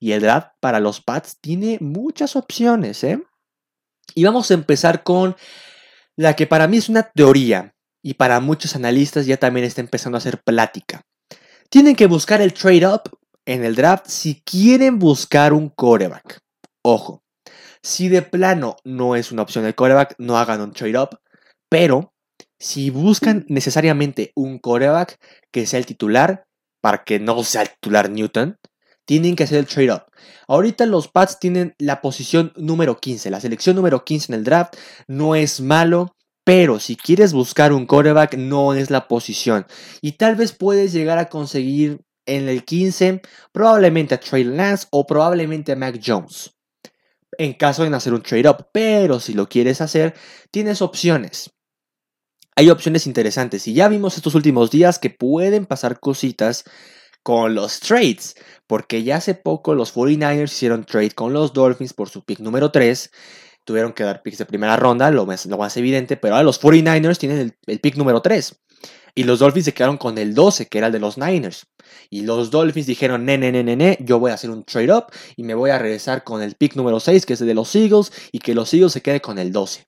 Y 0.00 0.12
el 0.12 0.22
draft 0.22 0.48
para 0.60 0.80
los 0.80 1.00
Pats 1.00 1.38
tiene 1.40 1.78
muchas 1.80 2.36
opciones, 2.36 3.02
¿eh? 3.04 3.22
Y 4.14 4.24
vamos 4.24 4.50
a 4.50 4.54
empezar 4.54 5.02
con 5.02 5.36
la 6.16 6.34
que 6.34 6.46
para 6.46 6.66
mí 6.66 6.78
es 6.78 6.88
una 6.88 7.02
teoría 7.02 7.74
y 8.02 8.14
para 8.14 8.40
muchos 8.40 8.74
analistas 8.74 9.26
ya 9.26 9.36
también 9.36 9.66
está 9.66 9.80
empezando 9.80 10.16
a 10.16 10.20
hacer 10.20 10.40
plática. 10.42 11.02
Tienen 11.68 11.96
que 11.96 12.06
buscar 12.06 12.40
el 12.40 12.54
trade 12.54 12.86
up 12.86 13.02
en 13.44 13.64
el 13.64 13.74
draft 13.74 14.06
si 14.06 14.42
quieren 14.42 14.98
buscar 14.98 15.52
un 15.52 15.68
coreback. 15.68 16.40
Ojo, 16.82 17.22
si 17.82 18.08
de 18.08 18.22
plano 18.22 18.76
no 18.84 19.16
es 19.16 19.32
una 19.32 19.42
opción 19.42 19.64
el 19.64 19.74
coreback, 19.74 20.14
no 20.18 20.38
hagan 20.38 20.60
un 20.60 20.72
trade 20.72 20.98
up, 20.98 21.20
pero 21.68 22.12
si 22.58 22.90
buscan 22.90 23.44
necesariamente 23.48 24.32
un 24.34 24.58
coreback 24.58 25.18
que 25.50 25.66
sea 25.66 25.78
el 25.78 25.86
titular, 25.86 26.44
para 26.80 27.04
que 27.04 27.18
no 27.18 27.42
sea 27.42 27.62
el 27.62 27.70
titular 27.70 28.10
Newton, 28.10 28.56
tienen 29.04 29.36
que 29.36 29.44
hacer 29.44 29.58
el 29.58 29.66
trade-up. 29.66 30.02
Ahorita 30.46 30.84
los 30.84 31.08
Pats 31.08 31.38
tienen 31.40 31.74
la 31.78 32.00
posición 32.02 32.52
número 32.56 32.98
15, 32.98 33.30
la 33.30 33.40
selección 33.40 33.74
número 33.74 34.04
15 34.04 34.32
en 34.32 34.38
el 34.38 34.44
draft. 34.44 34.76
No 35.06 35.34
es 35.34 35.60
malo, 35.60 36.14
pero 36.44 36.78
si 36.78 36.94
quieres 36.94 37.32
buscar 37.32 37.72
un 37.72 37.86
quarterback, 37.86 38.34
no 38.36 38.74
es 38.74 38.90
la 38.90 39.08
posición. 39.08 39.66
Y 40.02 40.12
tal 40.12 40.36
vez 40.36 40.52
puedes 40.52 40.92
llegar 40.92 41.18
a 41.18 41.30
conseguir 41.30 42.02
en 42.26 42.48
el 42.48 42.64
15 42.64 43.22
probablemente 43.52 44.14
a 44.14 44.20
Trey 44.20 44.44
Lance 44.44 44.86
o 44.90 45.06
probablemente 45.06 45.72
a 45.72 45.76
Mac 45.76 45.98
Jones. 46.04 46.54
En 47.38 47.54
caso 47.54 47.84
de 47.84 47.96
hacer 47.96 48.12
un 48.12 48.22
trade-up, 48.22 48.68
pero 48.72 49.20
si 49.20 49.32
lo 49.32 49.48
quieres 49.48 49.80
hacer, 49.80 50.14
tienes 50.50 50.82
opciones. 50.82 51.50
Hay 52.58 52.70
opciones 52.70 53.06
interesantes 53.06 53.68
y 53.68 53.72
ya 53.72 53.86
vimos 53.86 54.16
estos 54.16 54.34
últimos 54.34 54.72
días 54.72 54.98
que 54.98 55.10
pueden 55.10 55.64
pasar 55.64 56.00
cositas 56.00 56.64
con 57.22 57.54
los 57.54 57.78
trades, 57.78 58.34
porque 58.66 59.04
ya 59.04 59.18
hace 59.18 59.36
poco 59.36 59.76
los 59.76 59.94
49ers 59.94 60.46
hicieron 60.46 60.84
trade 60.84 61.12
con 61.12 61.32
los 61.32 61.52
Dolphins 61.52 61.94
por 61.94 62.08
su 62.08 62.24
pick 62.24 62.40
número 62.40 62.72
3. 62.72 63.12
Tuvieron 63.62 63.92
que 63.92 64.02
dar 64.02 64.22
picks 64.22 64.38
de 64.38 64.44
primera 64.44 64.74
ronda, 64.74 65.08
lo 65.12 65.24
más, 65.24 65.46
lo 65.46 65.56
más 65.56 65.76
evidente, 65.76 66.16
pero 66.16 66.34
ahora 66.34 66.42
los 66.42 66.60
49ers 66.60 67.18
tienen 67.18 67.54
el, 67.64 67.78
pick 67.78 67.94
número 67.94 68.22
3. 68.22 68.60
Y 69.14 69.22
los 69.22 69.38
Dolphins 69.38 69.66
se 69.66 69.72
quedaron 69.72 69.96
con 69.96 70.18
el 70.18 70.34
12, 70.34 70.66
que 70.66 70.78
era 70.78 70.88
el 70.88 70.92
de 70.92 70.98
los 70.98 71.16
Niners. 71.16 71.68
Y 72.10 72.22
los 72.22 72.50
Dolphins 72.50 72.88
dijeron, 72.88 73.24
ne, 73.24 73.38
ne, 73.38 73.52
ne, 73.52 73.62
ne, 73.62 73.76
ne, 73.76 73.98
yo 74.00 74.18
voy 74.18 74.32
a 74.32 74.34
hacer 74.34 74.50
un 74.50 74.64
trade 74.64 74.92
up 74.92 75.04
y 75.36 75.44
me 75.44 75.54
voy 75.54 75.70
a 75.70 75.78
regresar 75.78 76.24
con 76.24 76.42
el 76.42 76.56
pick 76.56 76.74
número 76.74 76.98
6, 76.98 77.24
que 77.24 77.34
es 77.34 77.40
el 77.40 77.46
de 77.46 77.54
los 77.54 77.72
Eagles, 77.76 78.10
y 78.32 78.40
que 78.40 78.56
los 78.56 78.74
Eagles 78.74 78.94
se 78.94 79.00
queden 79.00 79.20
con 79.20 79.38
el 79.38 79.52
12. 79.52 79.87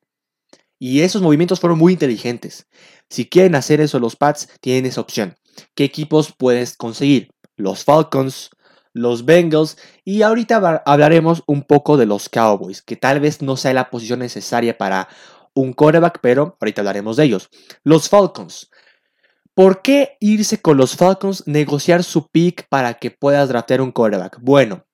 Y 0.81 1.03
esos 1.03 1.21
movimientos 1.21 1.61
fueron 1.61 1.79
muy 1.79 1.93
inteligentes. 1.93 2.67
Si 3.11 3.29
quieren 3.29 3.55
hacer 3.55 3.83
eso 3.83 4.01
los 4.01 4.17
Pats, 4.17 4.49
tienen 4.61 4.87
esa 4.87 5.03
opción. 5.03 5.37
¿Qué 5.75 5.85
equipos 5.85 6.35
puedes 6.37 6.77
conseguir? 6.77 7.29
Los 7.55 7.85
Falcons, 7.85 8.51
los 8.95 9.27
Bengals 9.27 9.77
y 10.05 10.23
ahorita 10.23 10.83
hablaremos 10.87 11.43
un 11.47 11.63
poco 11.63 11.99
de 11.99 12.07
los 12.07 12.31
Cowboys, 12.31 12.81
que 12.83 12.97
tal 12.97 13.21
vez 13.21 13.43
no 13.43 13.57
sea 13.57 13.75
la 13.75 13.91
posición 13.91 14.21
necesaria 14.21 14.77
para 14.79 15.09
un 15.55 15.75
quarterback, 15.75 16.21
pero 16.23 16.57
ahorita 16.59 16.81
hablaremos 16.81 17.17
de 17.17 17.25
ellos. 17.25 17.51
Los 17.85 18.09
Falcons. 18.09 18.71
¿Por 19.53 19.83
qué 19.83 20.17
irse 20.21 20.63
con 20.63 20.79
los 20.79 20.97
Falcons, 20.97 21.47
negociar 21.47 22.05
su 22.05 22.29
pick 22.29 22.67
para 22.69 22.95
que 22.95 23.11
puedas 23.11 23.49
draftear 23.51 23.83
un 23.83 23.93
quarterback? 23.93 24.39
Bueno, 24.41 24.87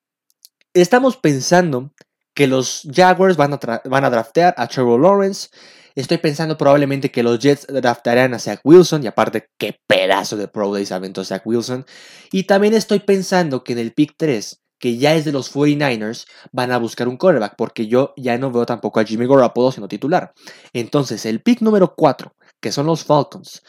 estamos 0.73 1.15
pensando 1.15 1.93
que 2.33 2.47
los 2.47 2.87
Jaguars 2.93 3.37
van 3.37 3.53
a, 3.53 3.81
van 3.85 4.03
a 4.03 4.09
draftear 4.09 4.53
a 4.57 4.67
Trevor 4.67 4.99
Lawrence 4.99 5.49
Estoy 5.97 6.19
pensando 6.19 6.59
probablemente 6.59 7.09
que 7.09 7.23
los 7.23 7.39
Jets 7.39 7.65
draftarán 7.65 8.35
a 8.35 8.39
Zach 8.39 8.59
Wilson. 8.63 9.03
Y 9.03 9.07
aparte, 9.07 9.49
qué 9.57 9.79
pedazo 9.87 10.37
de 10.37 10.47
Pro 10.47 10.71
Days 10.71 10.91
aventó 10.91 11.25
Zach 11.25 11.41
Wilson. 11.43 11.87
Y 12.31 12.43
también 12.43 12.75
estoy 12.75 12.99
pensando 12.99 13.63
que 13.63 13.73
en 13.73 13.79
el 13.79 13.93
pick 13.93 14.13
3, 14.15 14.61
que 14.77 14.97
ya 14.97 15.15
es 15.15 15.25
de 15.25 15.31
los 15.31 15.51
49ers, 15.51 16.27
van 16.51 16.71
a 16.71 16.77
buscar 16.77 17.07
un 17.07 17.17
quarterback. 17.17 17.55
Porque 17.57 17.87
yo 17.87 18.13
ya 18.15 18.37
no 18.37 18.51
veo 18.51 18.67
tampoco 18.67 18.99
a 18.99 19.05
Jimmy 19.05 19.25
Garoppolo 19.25 19.71
siendo 19.71 19.87
titular. 19.87 20.33
Entonces, 20.71 21.25
el 21.25 21.41
pick 21.41 21.61
número 21.61 21.95
4, 21.95 22.31
que 22.61 22.71
son 22.71 22.85
los 22.85 23.03
Falcons. 23.03 23.63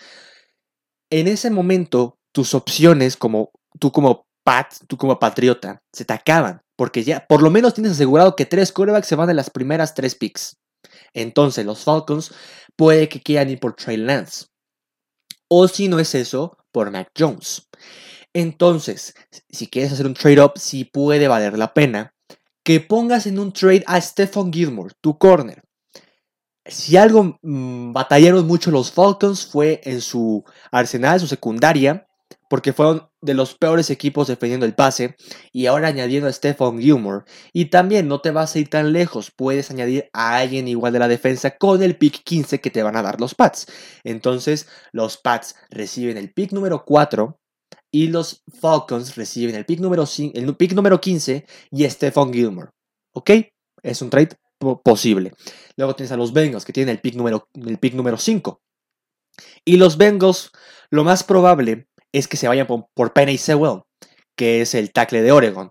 En 1.08 1.28
ese 1.28 1.48
momento, 1.50 2.18
tus 2.32 2.52
opciones 2.52 3.16
como 3.16 3.52
tú 3.80 3.90
como 3.90 4.26
Pat, 4.44 4.74
tú 4.86 4.98
como 4.98 5.18
patriota, 5.18 5.80
se 5.94 6.04
te 6.04 6.12
acaban. 6.12 6.60
Porque 6.76 7.04
ya 7.04 7.26
por 7.26 7.42
lo 7.42 7.50
menos 7.50 7.72
tienes 7.72 7.92
asegurado 7.92 8.36
que 8.36 8.44
tres 8.44 8.70
quarterbacks 8.70 9.08
se 9.08 9.16
van 9.16 9.28
de 9.28 9.34
las 9.34 9.48
primeras 9.48 9.94
tres 9.94 10.14
picks. 10.14 10.58
Entonces 11.12 11.64
los 11.64 11.84
Falcons 11.84 12.32
puede 12.76 13.08
que 13.08 13.20
quieran 13.20 13.50
ir 13.50 13.60
por 13.60 13.74
Trey 13.74 13.96
Lance. 13.96 14.46
O 15.48 15.66
si 15.68 15.88
no 15.88 15.98
es 15.98 16.14
eso, 16.14 16.58
por 16.72 16.90
Mac 16.90 17.10
Jones. 17.18 17.68
Entonces, 18.34 19.14
si 19.48 19.66
quieres 19.66 19.92
hacer 19.92 20.06
un 20.06 20.14
trade-up, 20.14 20.52
sí 20.56 20.84
puede 20.84 21.28
valer 21.28 21.56
la 21.58 21.72
pena 21.72 22.14
que 22.62 22.80
pongas 22.80 23.26
en 23.26 23.38
un 23.38 23.52
trade 23.52 23.82
a 23.86 24.00
Stephon 24.00 24.52
Gilmore, 24.52 24.94
tu 25.00 25.16
corner. 25.16 25.62
Si 26.66 26.98
algo 26.98 27.38
mm, 27.40 27.92
batallaron 27.94 28.46
mucho 28.46 28.70
los 28.70 28.92
Falcons 28.92 29.46
fue 29.46 29.80
en 29.84 30.02
su 30.02 30.44
arsenal, 30.70 31.18
su 31.18 31.26
secundaria, 31.26 32.07
porque 32.48 32.72
fueron 32.72 33.08
de 33.20 33.34
los 33.34 33.54
peores 33.54 33.90
equipos 33.90 34.28
defendiendo 34.28 34.66
el 34.66 34.74
pase, 34.74 35.16
y 35.52 35.66
ahora 35.66 35.88
añadiendo 35.88 36.28
a 36.28 36.32
Stephon 36.32 36.80
Gilmore. 36.80 37.24
Y 37.52 37.66
también 37.66 38.08
no 38.08 38.20
te 38.20 38.30
vas 38.30 38.54
a 38.54 38.58
ir 38.58 38.68
tan 38.68 38.92
lejos, 38.92 39.30
puedes 39.30 39.70
añadir 39.70 40.08
a 40.12 40.36
alguien 40.36 40.68
igual 40.68 40.92
de 40.92 40.98
la 40.98 41.08
defensa 41.08 41.56
con 41.56 41.82
el 41.82 41.96
pick 41.96 42.22
15 42.24 42.60
que 42.60 42.70
te 42.70 42.82
van 42.82 42.96
a 42.96 43.02
dar 43.02 43.20
los 43.20 43.34
Pats. 43.34 43.66
Entonces, 44.04 44.68
los 44.92 45.18
Pats 45.18 45.54
reciben 45.70 46.16
el 46.16 46.32
pick 46.32 46.52
número 46.52 46.84
4 46.84 47.38
y 47.90 48.08
los 48.08 48.42
Falcons 48.60 49.16
reciben 49.16 49.54
el 49.54 49.64
pick 49.64 49.80
número, 49.80 50.04
el 50.34 50.56
pick 50.56 50.72
número 50.72 51.00
15 51.00 51.46
y 51.70 51.88
Stephon 51.88 52.32
Gilmore. 52.32 52.70
¿Ok? 53.14 53.30
Es 53.82 54.02
un 54.02 54.10
trade 54.10 54.36
posible. 54.84 55.32
Luego 55.76 55.94
tienes 55.94 56.12
a 56.12 56.16
los 56.16 56.32
Bengals 56.32 56.64
que 56.64 56.72
tienen 56.72 56.92
el 56.94 57.00
pick 57.00 57.14
número, 57.14 57.48
el 57.54 57.78
pick 57.78 57.94
número 57.94 58.18
5. 58.18 58.60
Y 59.64 59.76
los 59.76 59.96
Bengals, 59.96 60.50
lo 60.90 61.04
más 61.04 61.22
probable 61.22 61.87
es 62.12 62.28
que 62.28 62.36
se 62.36 62.48
vayan 62.48 62.66
por, 62.66 63.12
Penny 63.12 63.38
Sewell, 63.38 63.82
que 64.36 64.60
es 64.60 64.74
el 64.74 64.92
tackle 64.92 65.22
de 65.22 65.32
Oregon. 65.32 65.70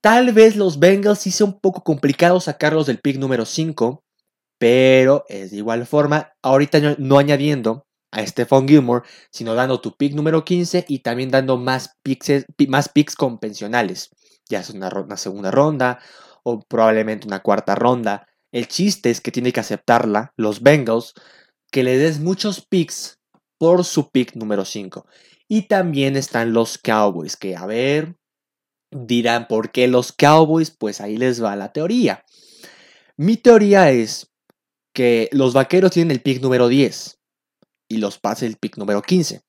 Tal 0.00 0.32
vez 0.32 0.56
los 0.56 0.78
Bengals 0.78 1.26
hice 1.26 1.44
un 1.44 1.58
poco 1.58 1.82
complicado 1.82 2.40
sacarlos 2.40 2.86
del 2.86 3.00
pick 3.00 3.16
número 3.16 3.44
5, 3.44 4.04
pero 4.58 5.24
es 5.28 5.50
de 5.50 5.58
igual 5.58 5.86
forma, 5.86 6.32
ahorita 6.42 6.96
no 6.98 7.18
añadiendo 7.18 7.86
a 8.12 8.24
Stephon 8.24 8.68
Gilmore, 8.68 9.06
sino 9.30 9.54
dando 9.54 9.80
tu 9.80 9.96
pick 9.96 10.14
número 10.14 10.44
15 10.44 10.86
y 10.88 11.00
también 11.00 11.30
dando 11.30 11.56
más 11.56 11.90
picks, 12.02 12.46
más 12.68 12.88
picks 12.88 13.16
convencionales, 13.16 14.10
ya 14.48 14.60
es 14.60 14.70
una, 14.70 14.88
una 14.88 15.16
segunda 15.16 15.50
ronda 15.50 15.98
o 16.44 16.60
probablemente 16.60 17.26
una 17.26 17.40
cuarta 17.40 17.74
ronda. 17.74 18.26
El 18.52 18.68
chiste 18.68 19.10
es 19.10 19.20
que 19.20 19.32
tiene 19.32 19.52
que 19.52 19.60
aceptarla 19.60 20.32
los 20.36 20.62
Bengals, 20.62 21.14
que 21.72 21.82
le 21.82 21.98
des 21.98 22.20
muchos 22.20 22.64
picks 22.64 23.15
por 23.58 23.84
su 23.84 24.10
pick 24.10 24.34
número 24.34 24.64
5. 24.64 25.06
Y 25.48 25.62
también 25.62 26.16
están 26.16 26.52
los 26.52 26.78
Cowboys, 26.78 27.36
que 27.36 27.56
a 27.56 27.66
ver, 27.66 28.16
dirán, 28.90 29.46
¿por 29.48 29.70
qué 29.70 29.88
los 29.88 30.12
Cowboys? 30.12 30.70
Pues 30.70 31.00
ahí 31.00 31.16
les 31.16 31.42
va 31.42 31.56
la 31.56 31.72
teoría. 31.72 32.24
Mi 33.16 33.36
teoría 33.36 33.90
es 33.90 34.32
que 34.92 35.28
los 35.32 35.54
Vaqueros 35.54 35.92
tienen 35.92 36.10
el 36.10 36.22
pick 36.22 36.42
número 36.42 36.68
10 36.68 37.18
y 37.88 37.98
los 37.98 38.18
Pats 38.18 38.42
el 38.42 38.56
pick 38.56 38.76
número 38.76 39.02
15. 39.02 39.42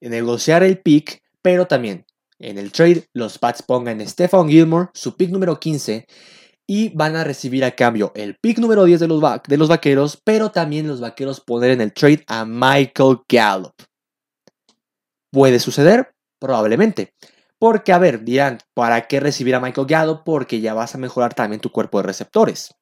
Negociar 0.00 0.62
el 0.62 0.80
pick, 0.80 1.22
pero 1.42 1.66
también 1.66 2.06
en 2.38 2.58
el 2.58 2.72
trade 2.72 3.08
los 3.12 3.38
Pats 3.38 3.62
pongan 3.62 4.06
Stephon 4.06 4.48
Gilmore, 4.48 4.90
su 4.94 5.16
pick 5.16 5.30
número 5.30 5.58
15, 5.58 6.06
y 6.66 6.88
van 6.90 7.16
a 7.16 7.24
recibir 7.24 7.64
a 7.64 7.72
cambio 7.72 8.12
el 8.14 8.36
pick 8.36 8.58
número 8.58 8.84
10 8.84 9.00
de 9.00 9.08
los, 9.08 9.22
de 9.46 9.56
los 9.56 9.68
vaqueros, 9.68 10.20
pero 10.24 10.50
también 10.50 10.88
los 10.88 11.00
vaqueros 11.00 11.40
poner 11.40 11.70
en 11.70 11.80
el 11.80 11.92
trade 11.92 12.24
a 12.26 12.44
Michael 12.44 13.20
Gallup. 13.28 13.74
¿Puede 15.32 15.60
suceder? 15.60 16.12
Probablemente. 16.40 17.12
Porque, 17.58 17.92
a 17.92 17.98
ver, 17.98 18.24
dirán, 18.24 18.58
¿para 18.74 19.06
qué 19.06 19.20
recibir 19.20 19.54
a 19.54 19.60
Michael 19.60 19.86
Gallup? 19.86 20.22
Porque 20.24 20.60
ya 20.60 20.74
vas 20.74 20.94
a 20.94 20.98
mejorar 20.98 21.34
también 21.34 21.60
tu 21.60 21.70
cuerpo 21.70 21.98
de 21.98 22.04
receptores. 22.04 22.74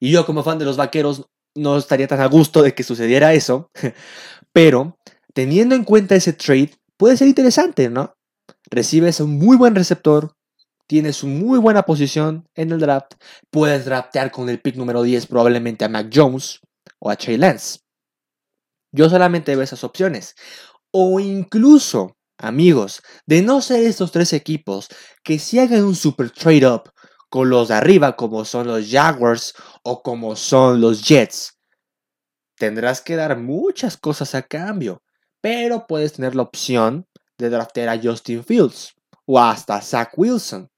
Y 0.00 0.10
yo 0.10 0.26
como 0.26 0.42
fan 0.42 0.58
de 0.58 0.64
los 0.64 0.76
vaqueros 0.76 1.26
no 1.54 1.76
estaría 1.76 2.08
tan 2.08 2.20
a 2.20 2.26
gusto 2.26 2.62
de 2.62 2.74
que 2.74 2.82
sucediera 2.82 3.32
eso, 3.32 3.70
pero 4.52 4.98
teniendo 5.32 5.74
en 5.74 5.84
cuenta 5.84 6.16
ese 6.16 6.32
trade, 6.32 6.72
puede 6.96 7.16
ser 7.16 7.28
interesante, 7.28 7.88
¿no? 7.88 8.14
Recibes 8.70 9.20
un 9.20 9.38
muy 9.38 9.56
buen 9.56 9.74
receptor, 9.74 10.32
tienes 10.86 11.24
muy 11.24 11.58
buena 11.58 11.82
posición 11.82 12.48
en 12.54 12.72
el 12.72 12.80
draft, 12.80 13.14
puedes 13.50 13.84
draftear 13.84 14.30
con 14.30 14.48
el 14.48 14.60
pick 14.60 14.76
número 14.76 15.02
10 15.02 15.26
probablemente 15.26 15.84
a 15.84 15.88
Mac 15.88 16.10
Jones 16.12 16.60
o 16.98 17.10
a 17.10 17.16
Trey 17.16 17.36
Lance. 17.36 17.80
Yo 18.92 19.08
solamente 19.08 19.54
veo 19.54 19.64
esas 19.64 19.82
opciones. 19.82 20.36
O 20.92 21.18
incluso, 21.18 22.16
amigos, 22.38 23.02
de 23.26 23.42
no 23.42 23.60
ser 23.60 23.84
estos 23.84 24.12
tres 24.12 24.32
equipos, 24.32 24.88
que 25.24 25.38
si 25.38 25.58
hagan 25.58 25.84
un 25.84 25.96
super 25.96 26.30
trade 26.30 26.66
up 26.68 26.92
con 27.28 27.50
los 27.50 27.68
de 27.68 27.74
arriba, 27.74 28.14
como 28.14 28.44
son 28.44 28.68
los 28.68 28.88
Jaguars 28.88 29.54
o 29.82 30.02
como 30.02 30.36
son 30.36 30.80
los 30.80 31.02
Jets, 31.02 31.58
tendrás 32.56 33.00
que 33.00 33.16
dar 33.16 33.36
muchas 33.36 33.96
cosas 33.96 34.36
a 34.36 34.42
cambio, 34.42 35.02
pero 35.40 35.86
puedes 35.88 36.12
tener 36.12 36.36
la 36.36 36.42
opción 36.42 37.08
de 37.36 37.50
draftear 37.50 37.88
a 37.88 38.00
Justin 38.00 38.44
Fields 38.44 38.94
o 39.26 39.40
hasta 39.40 39.80
Zach 39.80 40.12
Wilson. 40.16 40.70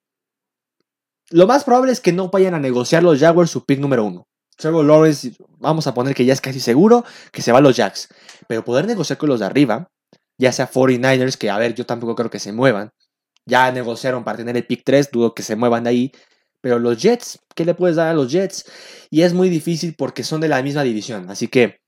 Lo 1.31 1.47
más 1.47 1.65
probable 1.65 1.93
es 1.93 2.01
que 2.01 2.13
no 2.13 2.29
vayan 2.29 2.55
a 2.55 2.61
negociar 2.61 3.03
los 3.03 3.19
Jaguars 3.19 3.51
su 3.51 3.65
pick 3.65 3.81
número 3.81 4.05
uno. 4.05 4.29
Trevor 4.57 4.85
Lawrence, 4.85 5.33
vamos 5.59 5.87
a 5.87 5.95
poner 5.95 6.15
que 6.15 6.25
ya 6.25 6.33
es 6.33 6.41
casi 6.41 6.61
seguro 6.61 7.05
que 7.33 7.43
se 7.43 7.53
va 7.53 7.59
a 7.59 7.61
los 7.61 7.77
Jacks. 7.77 8.09
Pero 8.49 8.65
poder 8.65 8.87
negociar 8.87 9.19
con 9.19 9.29
los 9.29 9.41
de 9.41 9.47
arriba, 9.47 9.89
ya 10.39 10.53
sea 10.53 10.71
49ers, 10.71 11.37
que 11.37 11.51
a 11.51 11.59
ver, 11.59 11.75
yo 11.75 11.85
tampoco 11.85 12.15
creo 12.15 12.31
que 12.31 12.39
se 12.39 12.53
muevan. 12.53 12.91
Ya 13.45 13.71
negociaron 13.71 14.25
para 14.25 14.39
tener 14.39 14.57
el 14.57 14.67
pick 14.67 14.83
3, 14.85 15.11
dudo 15.11 15.35
que 15.35 15.43
se 15.43 15.57
muevan 15.57 15.85
de 15.85 15.91
ahí. 15.91 16.13
Pero 16.61 16.79
los 16.79 17.01
Jets, 17.01 17.39
¿qué 17.55 17.65
le 17.65 17.75
puedes 17.75 17.97
dar 17.97 18.09
a 18.09 18.15
los 18.15 18.31
Jets? 18.31 18.65
Y 19.11 19.23
es 19.23 19.35
muy 19.35 19.49
difícil 19.49 19.95
porque 19.97 20.25
son 20.25 20.41
de 20.41 20.49
la 20.49 20.63
misma 20.63 20.83
división. 20.83 21.29
Así 21.31 21.49
que 21.49 21.81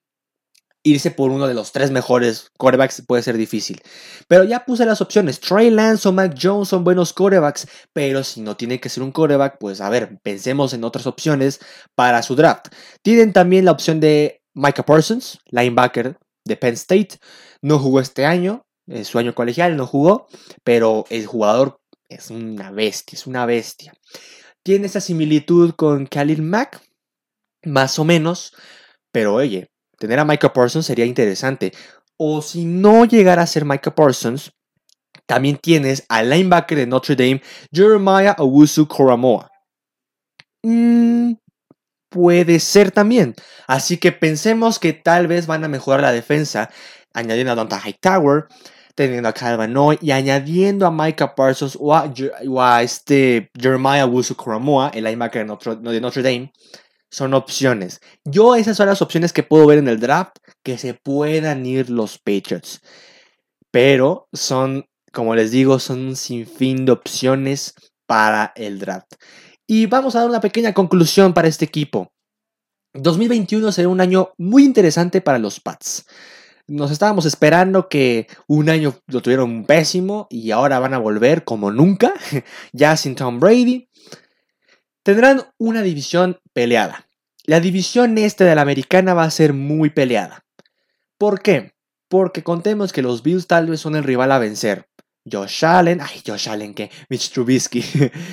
irse 0.83 1.11
por 1.11 1.31
uno 1.31 1.47
de 1.47 1.55
los 1.55 1.73
tres 1.73 1.91
mejores 1.91 2.51
quarterbacks 2.57 3.03
puede 3.07 3.23
ser 3.23 3.37
difícil. 3.37 3.83
Pero 4.29 4.45
ya 4.45 4.65
puse 4.65 4.87
las 4.87 5.01
opciones. 5.01 5.41
Trey 5.41 5.71
Lance 5.71 6.09
o 6.09 6.13
Mac 6.13 6.35
Jones 6.41 6.69
son 6.69 6.85
buenos 6.85 7.13
quarterbacks. 7.13 7.67
Pero 7.93 8.25
si 8.25 8.41
no 8.41 8.57
tiene 8.57 8.81
que 8.81 8.89
ser 8.89 9.03
un 9.03 9.13
quarterback, 9.13 9.59
pues 9.59 9.81
a 9.81 9.91
ver, 9.91 10.19
pensemos 10.23 10.73
en 10.73 10.85
otras 10.85 11.07
opciones 11.07 11.61
para 11.95 12.23
su 12.23 12.37
draft. 12.37 12.69
Tienen 13.03 13.33
también 13.33 13.65
la 13.65 13.73
opción 13.73 14.01
de 14.01 14.41
Micah 14.55 14.85
Parsons, 14.85 15.39
linebacker 15.51 16.17
de 16.45 16.57
Penn 16.57 16.75
State. 16.75 17.19
No 17.63 17.79
jugó 17.79 18.01
este 18.01 18.25
año, 18.25 18.65
es 18.87 19.09
su 19.09 19.19
año 19.19 19.35
colegial, 19.35 19.77
no 19.77 19.87
jugó. 19.87 20.27
Pero 20.65 21.05
el 21.11 21.27
jugador 21.27 21.81
es 22.09 22.31
una 22.31 22.71
bestia, 22.71 23.17
es 23.17 23.27
una 23.27 23.47
bestia. 23.47 23.93
Tiene 24.65 24.87
esa 24.87 25.01
similitud 25.01 25.75
con 25.77 26.07
Khalil 26.07 26.43
Mack, 26.43 26.81
más 27.65 27.99
o 27.99 28.05
menos. 28.05 28.55
Pero 29.13 29.35
oye, 29.35 29.69
Tener 29.99 30.19
a 30.19 30.25
Micah 30.25 30.53
Parsons 30.53 30.87
sería 30.87 31.05
interesante. 31.05 31.73
O 32.17 32.41
si 32.43 32.65
no 32.65 33.05
llegara 33.05 33.43
a 33.43 33.47
ser 33.47 33.65
Micah 33.65 33.95
Parsons, 33.95 34.53
también 35.27 35.57
tienes 35.57 36.05
al 36.09 36.31
linebacker 36.31 36.79
de 36.79 36.87
Notre 36.87 37.17
Dame, 37.17 37.43
Jeremiah 37.73 38.35
Owusu 38.39 38.87
Koramoa. 38.87 39.51
Mm, 40.63 41.35
puede 42.09 42.61
ser 42.61 42.91
también. 42.91 43.35
Así 43.67 43.99
que 43.99 44.13
pensemos 44.13 44.79
que 44.79 44.93
tal 44.93 45.27
vez 45.27 45.47
van 45.47 45.65
a 45.65 45.69
mejorar 45.69 46.01
la 46.01 46.13
defensa, 46.13 46.71
añadiendo 47.13 47.53
a 47.53 47.57
Donta 47.57 47.81
Hightower, 47.81 48.47
teniendo 48.95 49.29
a 49.29 49.33
Calvin 49.33 49.77
y 50.01 50.11
añadiendo 50.11 50.87
a 50.87 50.91
Micah 50.91 51.35
Parsons 51.35 51.77
o 51.79 51.95
a, 51.95 52.83
este 52.83 53.51
Jeremiah 53.59 54.07
Owusu 54.07 54.35
Koramoa, 54.35 54.91
el 54.95 55.05
linebacker 55.05 55.47
de 55.47 56.01
Notre 56.01 56.23
Dame 56.23 56.53
son 57.11 57.35
opciones. 57.35 58.01
Yo 58.25 58.55
esas 58.55 58.77
son 58.77 58.87
las 58.87 59.03
opciones 59.03 59.33
que 59.33 59.43
puedo 59.43 59.67
ver 59.67 59.79
en 59.79 59.89
el 59.89 60.01
draft 60.01 60.37
que 60.63 60.79
se 60.79 60.95
puedan 60.95 61.65
ir 61.67 61.91
los 61.91 62.19
Patriots. 62.19 62.81
Pero 63.71 64.29
son, 64.33 64.87
como 65.13 65.35
les 65.35 65.51
digo, 65.51 65.79
son 65.79 66.01
un 66.09 66.17
sinfín 66.17 66.85
de 66.85 66.93
opciones 66.93 67.75
para 68.07 68.53
el 68.57 68.79
draft. 68.79 69.15
Y 69.67 69.87
vamos 69.87 70.15
a 70.15 70.21
dar 70.21 70.29
una 70.29 70.41
pequeña 70.41 70.73
conclusión 70.73 71.35
para 71.35 71.49
este 71.49 71.65
equipo. 71.65 72.13
2021 72.95 73.71
será 73.71 73.89
un 73.89 74.01
año 74.01 74.33
muy 74.39 74.65
interesante 74.65 75.21
para 75.21 75.39
los 75.39 75.61
Pats. 75.61 76.07
Nos 76.67 76.91
estábamos 76.91 77.25
esperando 77.25 77.89
que 77.89 78.27
un 78.47 78.69
año 78.69 78.95
lo 79.07 79.23
tuvieron 79.23 79.65
pésimo 79.65 80.27
y 80.31 80.51
ahora 80.51 80.79
van 80.79 80.95
a 80.95 80.99
volver 80.99 81.45
como 81.45 81.71
nunca, 81.71 82.13
ya 82.73 82.97
sin 82.97 83.15
Tom 83.15 83.41
Brady 83.41 83.89
tendrán 85.09 85.43
una 85.57 85.81
división 85.81 86.39
peleada. 86.59 87.07
La 87.45 87.61
división 87.61 88.19
este 88.19 88.43
de 88.43 88.57
la 88.57 88.63
americana 88.63 89.15
va 89.15 89.23
a 89.23 89.31
ser 89.31 89.53
muy 89.53 89.91
peleada. 89.91 90.45
¿Por 91.17 91.41
qué? 91.41 91.71
Porque 92.09 92.43
contemos 92.43 92.93
que 92.93 93.01
los 93.01 93.23
Bills 93.23 93.47
tal 93.47 93.69
vez 93.69 93.79
son 93.79 93.95
el 93.95 94.03
rival 94.03 94.33
a 94.33 94.41
vencer. 94.41 94.89
Josh 95.31 95.65
Allen, 95.65 96.01
ay, 96.01 96.21
Josh 96.27 96.49
Allen, 96.49 96.75
que 96.75 96.91
Mitch 97.09 97.31
Trubisky. 97.31 97.85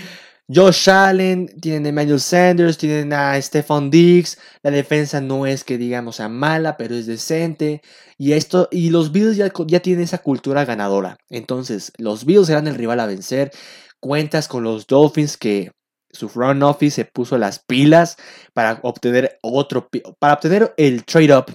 Josh 0.51 0.89
Allen, 0.89 1.45
tienen 1.61 1.85
a 1.85 1.89
Emmanuel 1.89 2.19
Sanders, 2.19 2.79
tienen 2.79 3.13
a 3.13 3.39
Stephon 3.39 3.91
Diggs. 3.91 4.39
La 4.63 4.71
defensa 4.71 5.21
no 5.21 5.45
es 5.45 5.63
que 5.63 5.77
digamos 5.77 6.15
sea 6.15 6.27
mala, 6.27 6.77
pero 6.77 6.95
es 6.95 7.05
decente. 7.05 7.83
Y, 8.17 8.31
esto, 8.31 8.69
y 8.71 8.89
los 8.89 9.11
Bills 9.11 9.37
ya, 9.37 9.51
ya 9.67 9.81
tienen 9.81 10.03
esa 10.05 10.17
cultura 10.17 10.65
ganadora. 10.65 11.17
Entonces, 11.29 11.91
los 11.99 12.25
Bills 12.25 12.47
serán 12.47 12.65
el 12.65 12.73
rival 12.73 12.99
a 13.01 13.05
vencer. 13.05 13.51
Cuentas 13.99 14.47
con 14.47 14.63
los 14.63 14.87
Dolphins 14.87 15.37
que 15.37 15.75
su 16.15 16.29
front 16.29 16.63
office 16.63 16.95
se 16.95 17.05
puso 17.05 17.37
las 17.37 17.59
pilas 17.59 18.17
para 18.53 18.79
obtener 18.83 19.37
otro 19.41 19.89
para 20.19 20.33
obtener 20.33 20.73
el 20.77 21.03
trade 21.05 21.37
up 21.37 21.45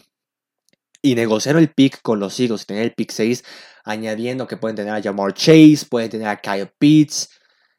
y 1.02 1.14
negociar 1.14 1.56
el 1.56 1.72
pick 1.72 2.02
con 2.02 2.20
los 2.20 2.38
Eagles 2.38 2.62
y 2.62 2.66
tener 2.66 2.82
el 2.84 2.92
pick 2.92 3.10
6 3.10 3.42
añadiendo 3.84 4.46
que 4.46 4.56
pueden 4.56 4.76
tener 4.76 4.94
a 4.94 5.02
Jamar 5.02 5.32
Chase, 5.34 5.86
pueden 5.88 6.10
tener 6.10 6.28
a 6.28 6.40
Kyle 6.40 6.70
Pitts. 6.78 7.30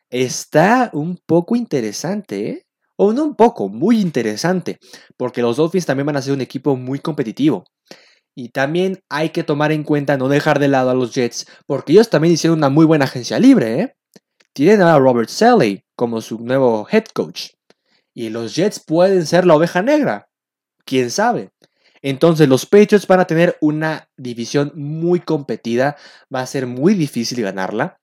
Está 0.10 0.90
un 0.94 1.18
poco 1.26 1.56
interesante, 1.56 2.50
¿eh? 2.50 2.66
O 2.98 3.14
no 3.14 3.24
un 3.24 3.36
poco, 3.36 3.70
muy 3.70 4.00
interesante, 4.00 4.78
porque 5.18 5.42
los 5.42 5.58
Dolphins 5.58 5.86
también 5.86 6.06
van 6.06 6.18
a 6.18 6.22
ser 6.22 6.34
un 6.34 6.42
equipo 6.42 6.76
muy 6.76 7.00
competitivo. 7.00 7.64
Y 8.36 8.50
también 8.50 9.00
hay 9.10 9.30
que 9.30 9.44
tomar 9.44 9.72
en 9.72 9.84
cuenta 9.84 10.18
no 10.18 10.30
dejar 10.30 10.60
de 10.60 10.68
lado 10.68 10.92
a 10.92 10.94
los 10.94 11.14
Jets, 11.14 11.48
porque 11.66 11.94
ellos 11.94 12.10
también 12.10 12.34
hicieron 12.34 12.60
una 12.60 12.70
muy 12.70 12.86
buena 12.86 13.06
agencia 13.06 13.40
libre, 13.40 13.82
¿eh? 13.82 13.96
Tienen 14.54 14.82
a 14.82 15.00
Robert 15.00 15.30
Sally 15.30 15.84
como 16.02 16.20
su 16.20 16.40
nuevo 16.40 16.88
head 16.92 17.06
coach. 17.14 17.50
Y 18.12 18.32
los 18.32 18.56
Jets 18.56 18.80
pueden 18.80 19.28
ser 19.28 19.46
la 19.46 19.56
oveja 19.56 19.84
negra. 19.84 20.30
¿Quién 20.84 21.12
sabe? 21.12 21.52
Entonces 22.02 22.50
los 22.50 22.66
Patriots 22.66 23.06
van 23.06 23.20
a 23.20 23.28
tener 23.28 23.56
una 23.62 24.10
división 24.18 24.72
muy 24.74 25.20
competida, 25.20 25.98
va 26.34 26.42
a 26.42 26.48
ser 26.48 26.66
muy 26.66 26.96
difícil 26.96 27.44
ganarla. 27.44 28.00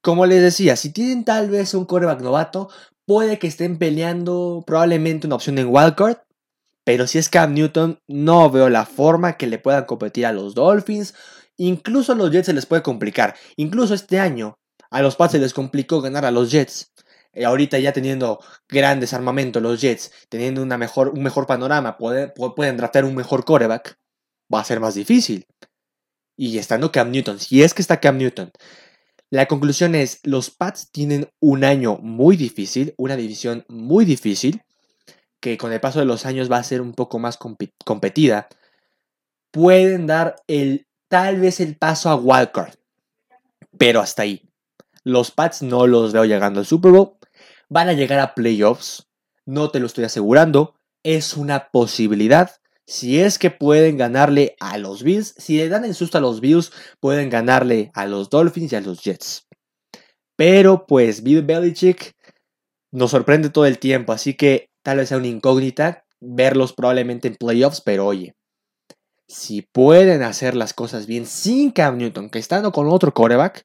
Como 0.00 0.26
les 0.26 0.42
decía, 0.42 0.74
si 0.74 0.92
tienen 0.92 1.24
tal 1.24 1.48
vez 1.48 1.74
un 1.74 1.84
coreback 1.84 2.22
novato, 2.22 2.68
puede 3.06 3.38
que 3.38 3.46
estén 3.46 3.78
peleando 3.78 4.64
probablemente 4.66 5.28
una 5.28 5.36
opción 5.36 5.58
en 5.58 5.68
wildcard, 5.68 6.16
pero 6.82 7.06
si 7.06 7.18
es 7.18 7.28
Cam 7.28 7.54
Newton, 7.54 8.00
no 8.08 8.50
veo 8.50 8.68
la 8.68 8.84
forma 8.84 9.36
que 9.36 9.46
le 9.46 9.60
puedan 9.60 9.84
competir 9.84 10.26
a 10.26 10.32
los 10.32 10.56
Dolphins. 10.56 11.14
Incluso 11.56 12.10
a 12.10 12.16
los 12.16 12.32
Jets 12.32 12.46
se 12.46 12.52
les 12.52 12.66
puede 12.66 12.82
complicar. 12.82 13.36
Incluso 13.54 13.94
este 13.94 14.18
año 14.18 14.58
a 14.92 15.00
los 15.00 15.16
Pats 15.16 15.32
se 15.32 15.38
les 15.38 15.54
complicó 15.54 16.02
ganar 16.02 16.26
a 16.26 16.30
los 16.30 16.50
Jets. 16.50 16.92
Eh, 17.32 17.46
ahorita 17.46 17.78
ya 17.78 17.94
teniendo 17.94 18.40
grandes 18.68 19.14
armamentos 19.14 19.62
los 19.62 19.80
Jets, 19.80 20.12
teniendo 20.28 20.62
una 20.62 20.76
mejor, 20.76 21.08
un 21.08 21.22
mejor 21.22 21.46
panorama, 21.46 21.96
pueden, 21.96 22.76
draftar 22.76 23.06
un 23.06 23.14
mejor 23.14 23.44
coreback, 23.46 23.98
va 24.52 24.60
a 24.60 24.64
ser 24.64 24.80
más 24.80 24.94
difícil. 24.94 25.46
Y 26.36 26.58
estando 26.58 26.92
Cam 26.92 27.10
Newton, 27.10 27.38
si 27.40 27.62
es 27.62 27.72
que 27.72 27.80
está 27.80 28.00
Cam 28.00 28.18
Newton. 28.18 28.52
La 29.30 29.46
conclusión 29.46 29.94
es, 29.94 30.20
los 30.24 30.50
Pats 30.50 30.90
tienen 30.92 31.30
un 31.40 31.64
año 31.64 31.96
muy 31.96 32.36
difícil, 32.36 32.92
una 32.98 33.16
división 33.16 33.64
muy 33.68 34.04
difícil, 34.04 34.62
que 35.40 35.56
con 35.56 35.72
el 35.72 35.80
paso 35.80 36.00
de 36.00 36.04
los 36.04 36.26
años 36.26 36.52
va 36.52 36.58
a 36.58 36.64
ser 36.64 36.82
un 36.82 36.92
poco 36.92 37.18
más 37.18 37.38
competida. 37.38 38.48
Pueden 39.50 40.06
dar 40.06 40.36
el, 40.48 40.86
tal 41.08 41.40
vez 41.40 41.60
el 41.60 41.78
paso 41.78 42.10
a 42.10 42.16
Wildcard, 42.16 42.74
pero 43.78 44.00
hasta 44.00 44.22
ahí. 44.22 44.51
Los 45.04 45.30
Pats 45.30 45.62
no 45.62 45.86
los 45.86 46.12
veo 46.12 46.24
llegando 46.24 46.60
al 46.60 46.66
Super 46.66 46.92
Bowl. 46.92 47.16
Van 47.68 47.88
a 47.88 47.92
llegar 47.92 48.20
a 48.20 48.34
playoffs. 48.34 49.08
No 49.46 49.70
te 49.70 49.80
lo 49.80 49.86
estoy 49.86 50.04
asegurando. 50.04 50.74
Es 51.02 51.36
una 51.36 51.70
posibilidad. 51.70 52.50
Si 52.86 53.20
es 53.20 53.38
que 53.38 53.50
pueden 53.50 53.96
ganarle 53.96 54.56
a 54.60 54.78
los 54.78 55.02
Bills, 55.02 55.34
si 55.38 55.56
le 55.56 55.68
dan 55.68 55.84
el 55.84 55.94
susto 55.94 56.18
a 56.18 56.20
los 56.20 56.40
Bills, 56.40 56.72
pueden 57.00 57.30
ganarle 57.30 57.90
a 57.94 58.06
los 58.06 58.28
Dolphins 58.28 58.72
y 58.72 58.76
a 58.76 58.80
los 58.80 59.02
Jets. 59.02 59.46
Pero 60.36 60.86
pues 60.86 61.22
Bill 61.22 61.42
Belichick 61.42 62.12
nos 62.92 63.12
sorprende 63.12 63.50
todo 63.50 63.66
el 63.66 63.78
tiempo, 63.78 64.12
así 64.12 64.34
que 64.34 64.70
tal 64.82 64.98
vez 64.98 65.08
sea 65.08 65.18
una 65.18 65.28
incógnita 65.28 66.04
verlos 66.20 66.72
probablemente 66.72 67.28
en 67.28 67.36
playoffs, 67.36 67.80
pero 67.80 68.06
oye, 68.06 68.34
si 69.28 69.62
pueden 69.62 70.22
hacer 70.22 70.54
las 70.54 70.74
cosas 70.74 71.06
bien 71.06 71.26
sin 71.26 71.72
Cam 71.72 71.96
Newton, 71.96 72.30
que 72.30 72.38
estando 72.38 72.70
con 72.70 72.88
otro 72.88 73.12
quarterback, 73.12 73.64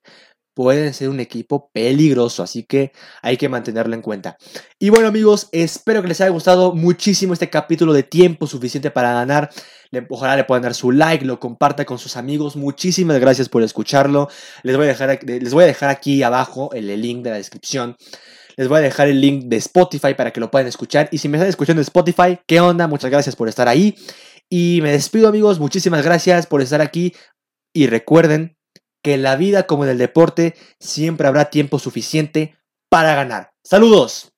pueden 0.58 0.92
ser 0.96 1.10
un 1.10 1.20
equipo 1.20 1.70
peligroso, 1.72 2.42
así 2.42 2.64
que 2.64 2.92
hay 3.22 3.38
que 3.38 3.48
mantenerlo 3.48 3.94
en 3.94 4.02
cuenta. 4.02 4.38
Y 4.80 4.90
bueno 4.90 5.08
amigos, 5.08 5.50
espero 5.52 6.02
que 6.02 6.08
les 6.08 6.20
haya 6.20 6.32
gustado 6.32 6.74
muchísimo 6.74 7.34
este 7.34 7.52
capítulo 7.52 7.94
de 7.94 8.02
tiempo 8.02 8.48
suficiente 8.48 8.90
para 8.90 9.14
ganar. 9.14 9.52
Ojalá 10.10 10.36
le 10.36 10.46
puedan 10.46 10.64
dar 10.64 10.74
su 10.74 10.92
like, 10.92 11.24
lo 11.26 11.40
comparta 11.40 11.86
con 11.86 12.00
sus 12.00 12.18
amigos. 12.18 12.56
Muchísimas 12.56 13.20
gracias 13.20 13.50
por 13.50 13.62
escucharlo. 13.62 14.30
Les 14.64 14.76
voy 14.76 14.86
a 14.86 14.88
dejar, 14.88 15.20
les 15.24 15.54
voy 15.54 15.66
a 15.66 15.68
dejar 15.68 15.92
aquí 15.92 16.24
abajo 16.24 16.72
el, 16.74 16.88
link 17.00 17.24
de 17.24 17.30
la 17.30 17.36
descripción. 17.36 17.96
Les 18.56 18.68
voy 18.68 18.80
a 18.80 18.82
dejar 18.82 19.10
el 19.10 19.22
link 19.22 19.44
de 19.46 19.58
Spotify 19.58 20.16
para 20.16 20.34
que 20.34 20.40
lo 20.40 20.50
puedan 20.50 20.68
escuchar. 20.68 21.08
Y 21.12 21.20
si 21.20 21.30
me 21.30 21.38
están 21.38 21.50
escuchando 21.50 21.84
Spotify, 21.84 22.40
¿qué 22.48 22.62
onda? 22.62 22.88
Muchas 22.88 23.12
gracias 23.12 23.36
por 23.36 23.48
estar 23.48 23.68
ahí. 23.68 23.94
Y 24.50 24.80
me 24.82 24.92
despido 24.92 25.28
amigos, 25.28 25.60
muchísimas 25.60 26.04
gracias 26.04 26.48
por 26.48 26.64
estar 26.64 26.82
aquí. 26.82 27.14
Y 27.76 27.86
recuerden 27.86 28.57
que 29.04 29.14
en 29.14 29.24
la 29.24 29.36
vida 29.36 29.68
como 29.68 29.84
en 29.84 29.92
el 29.92 29.98
deporte 29.98 30.56
siempre 30.80 31.28
habrá 31.28 31.50
tiempo 31.50 31.80
suficiente 31.80 32.58
para 32.90 33.16
ganar. 33.16 33.54
Saludos. 33.64 34.37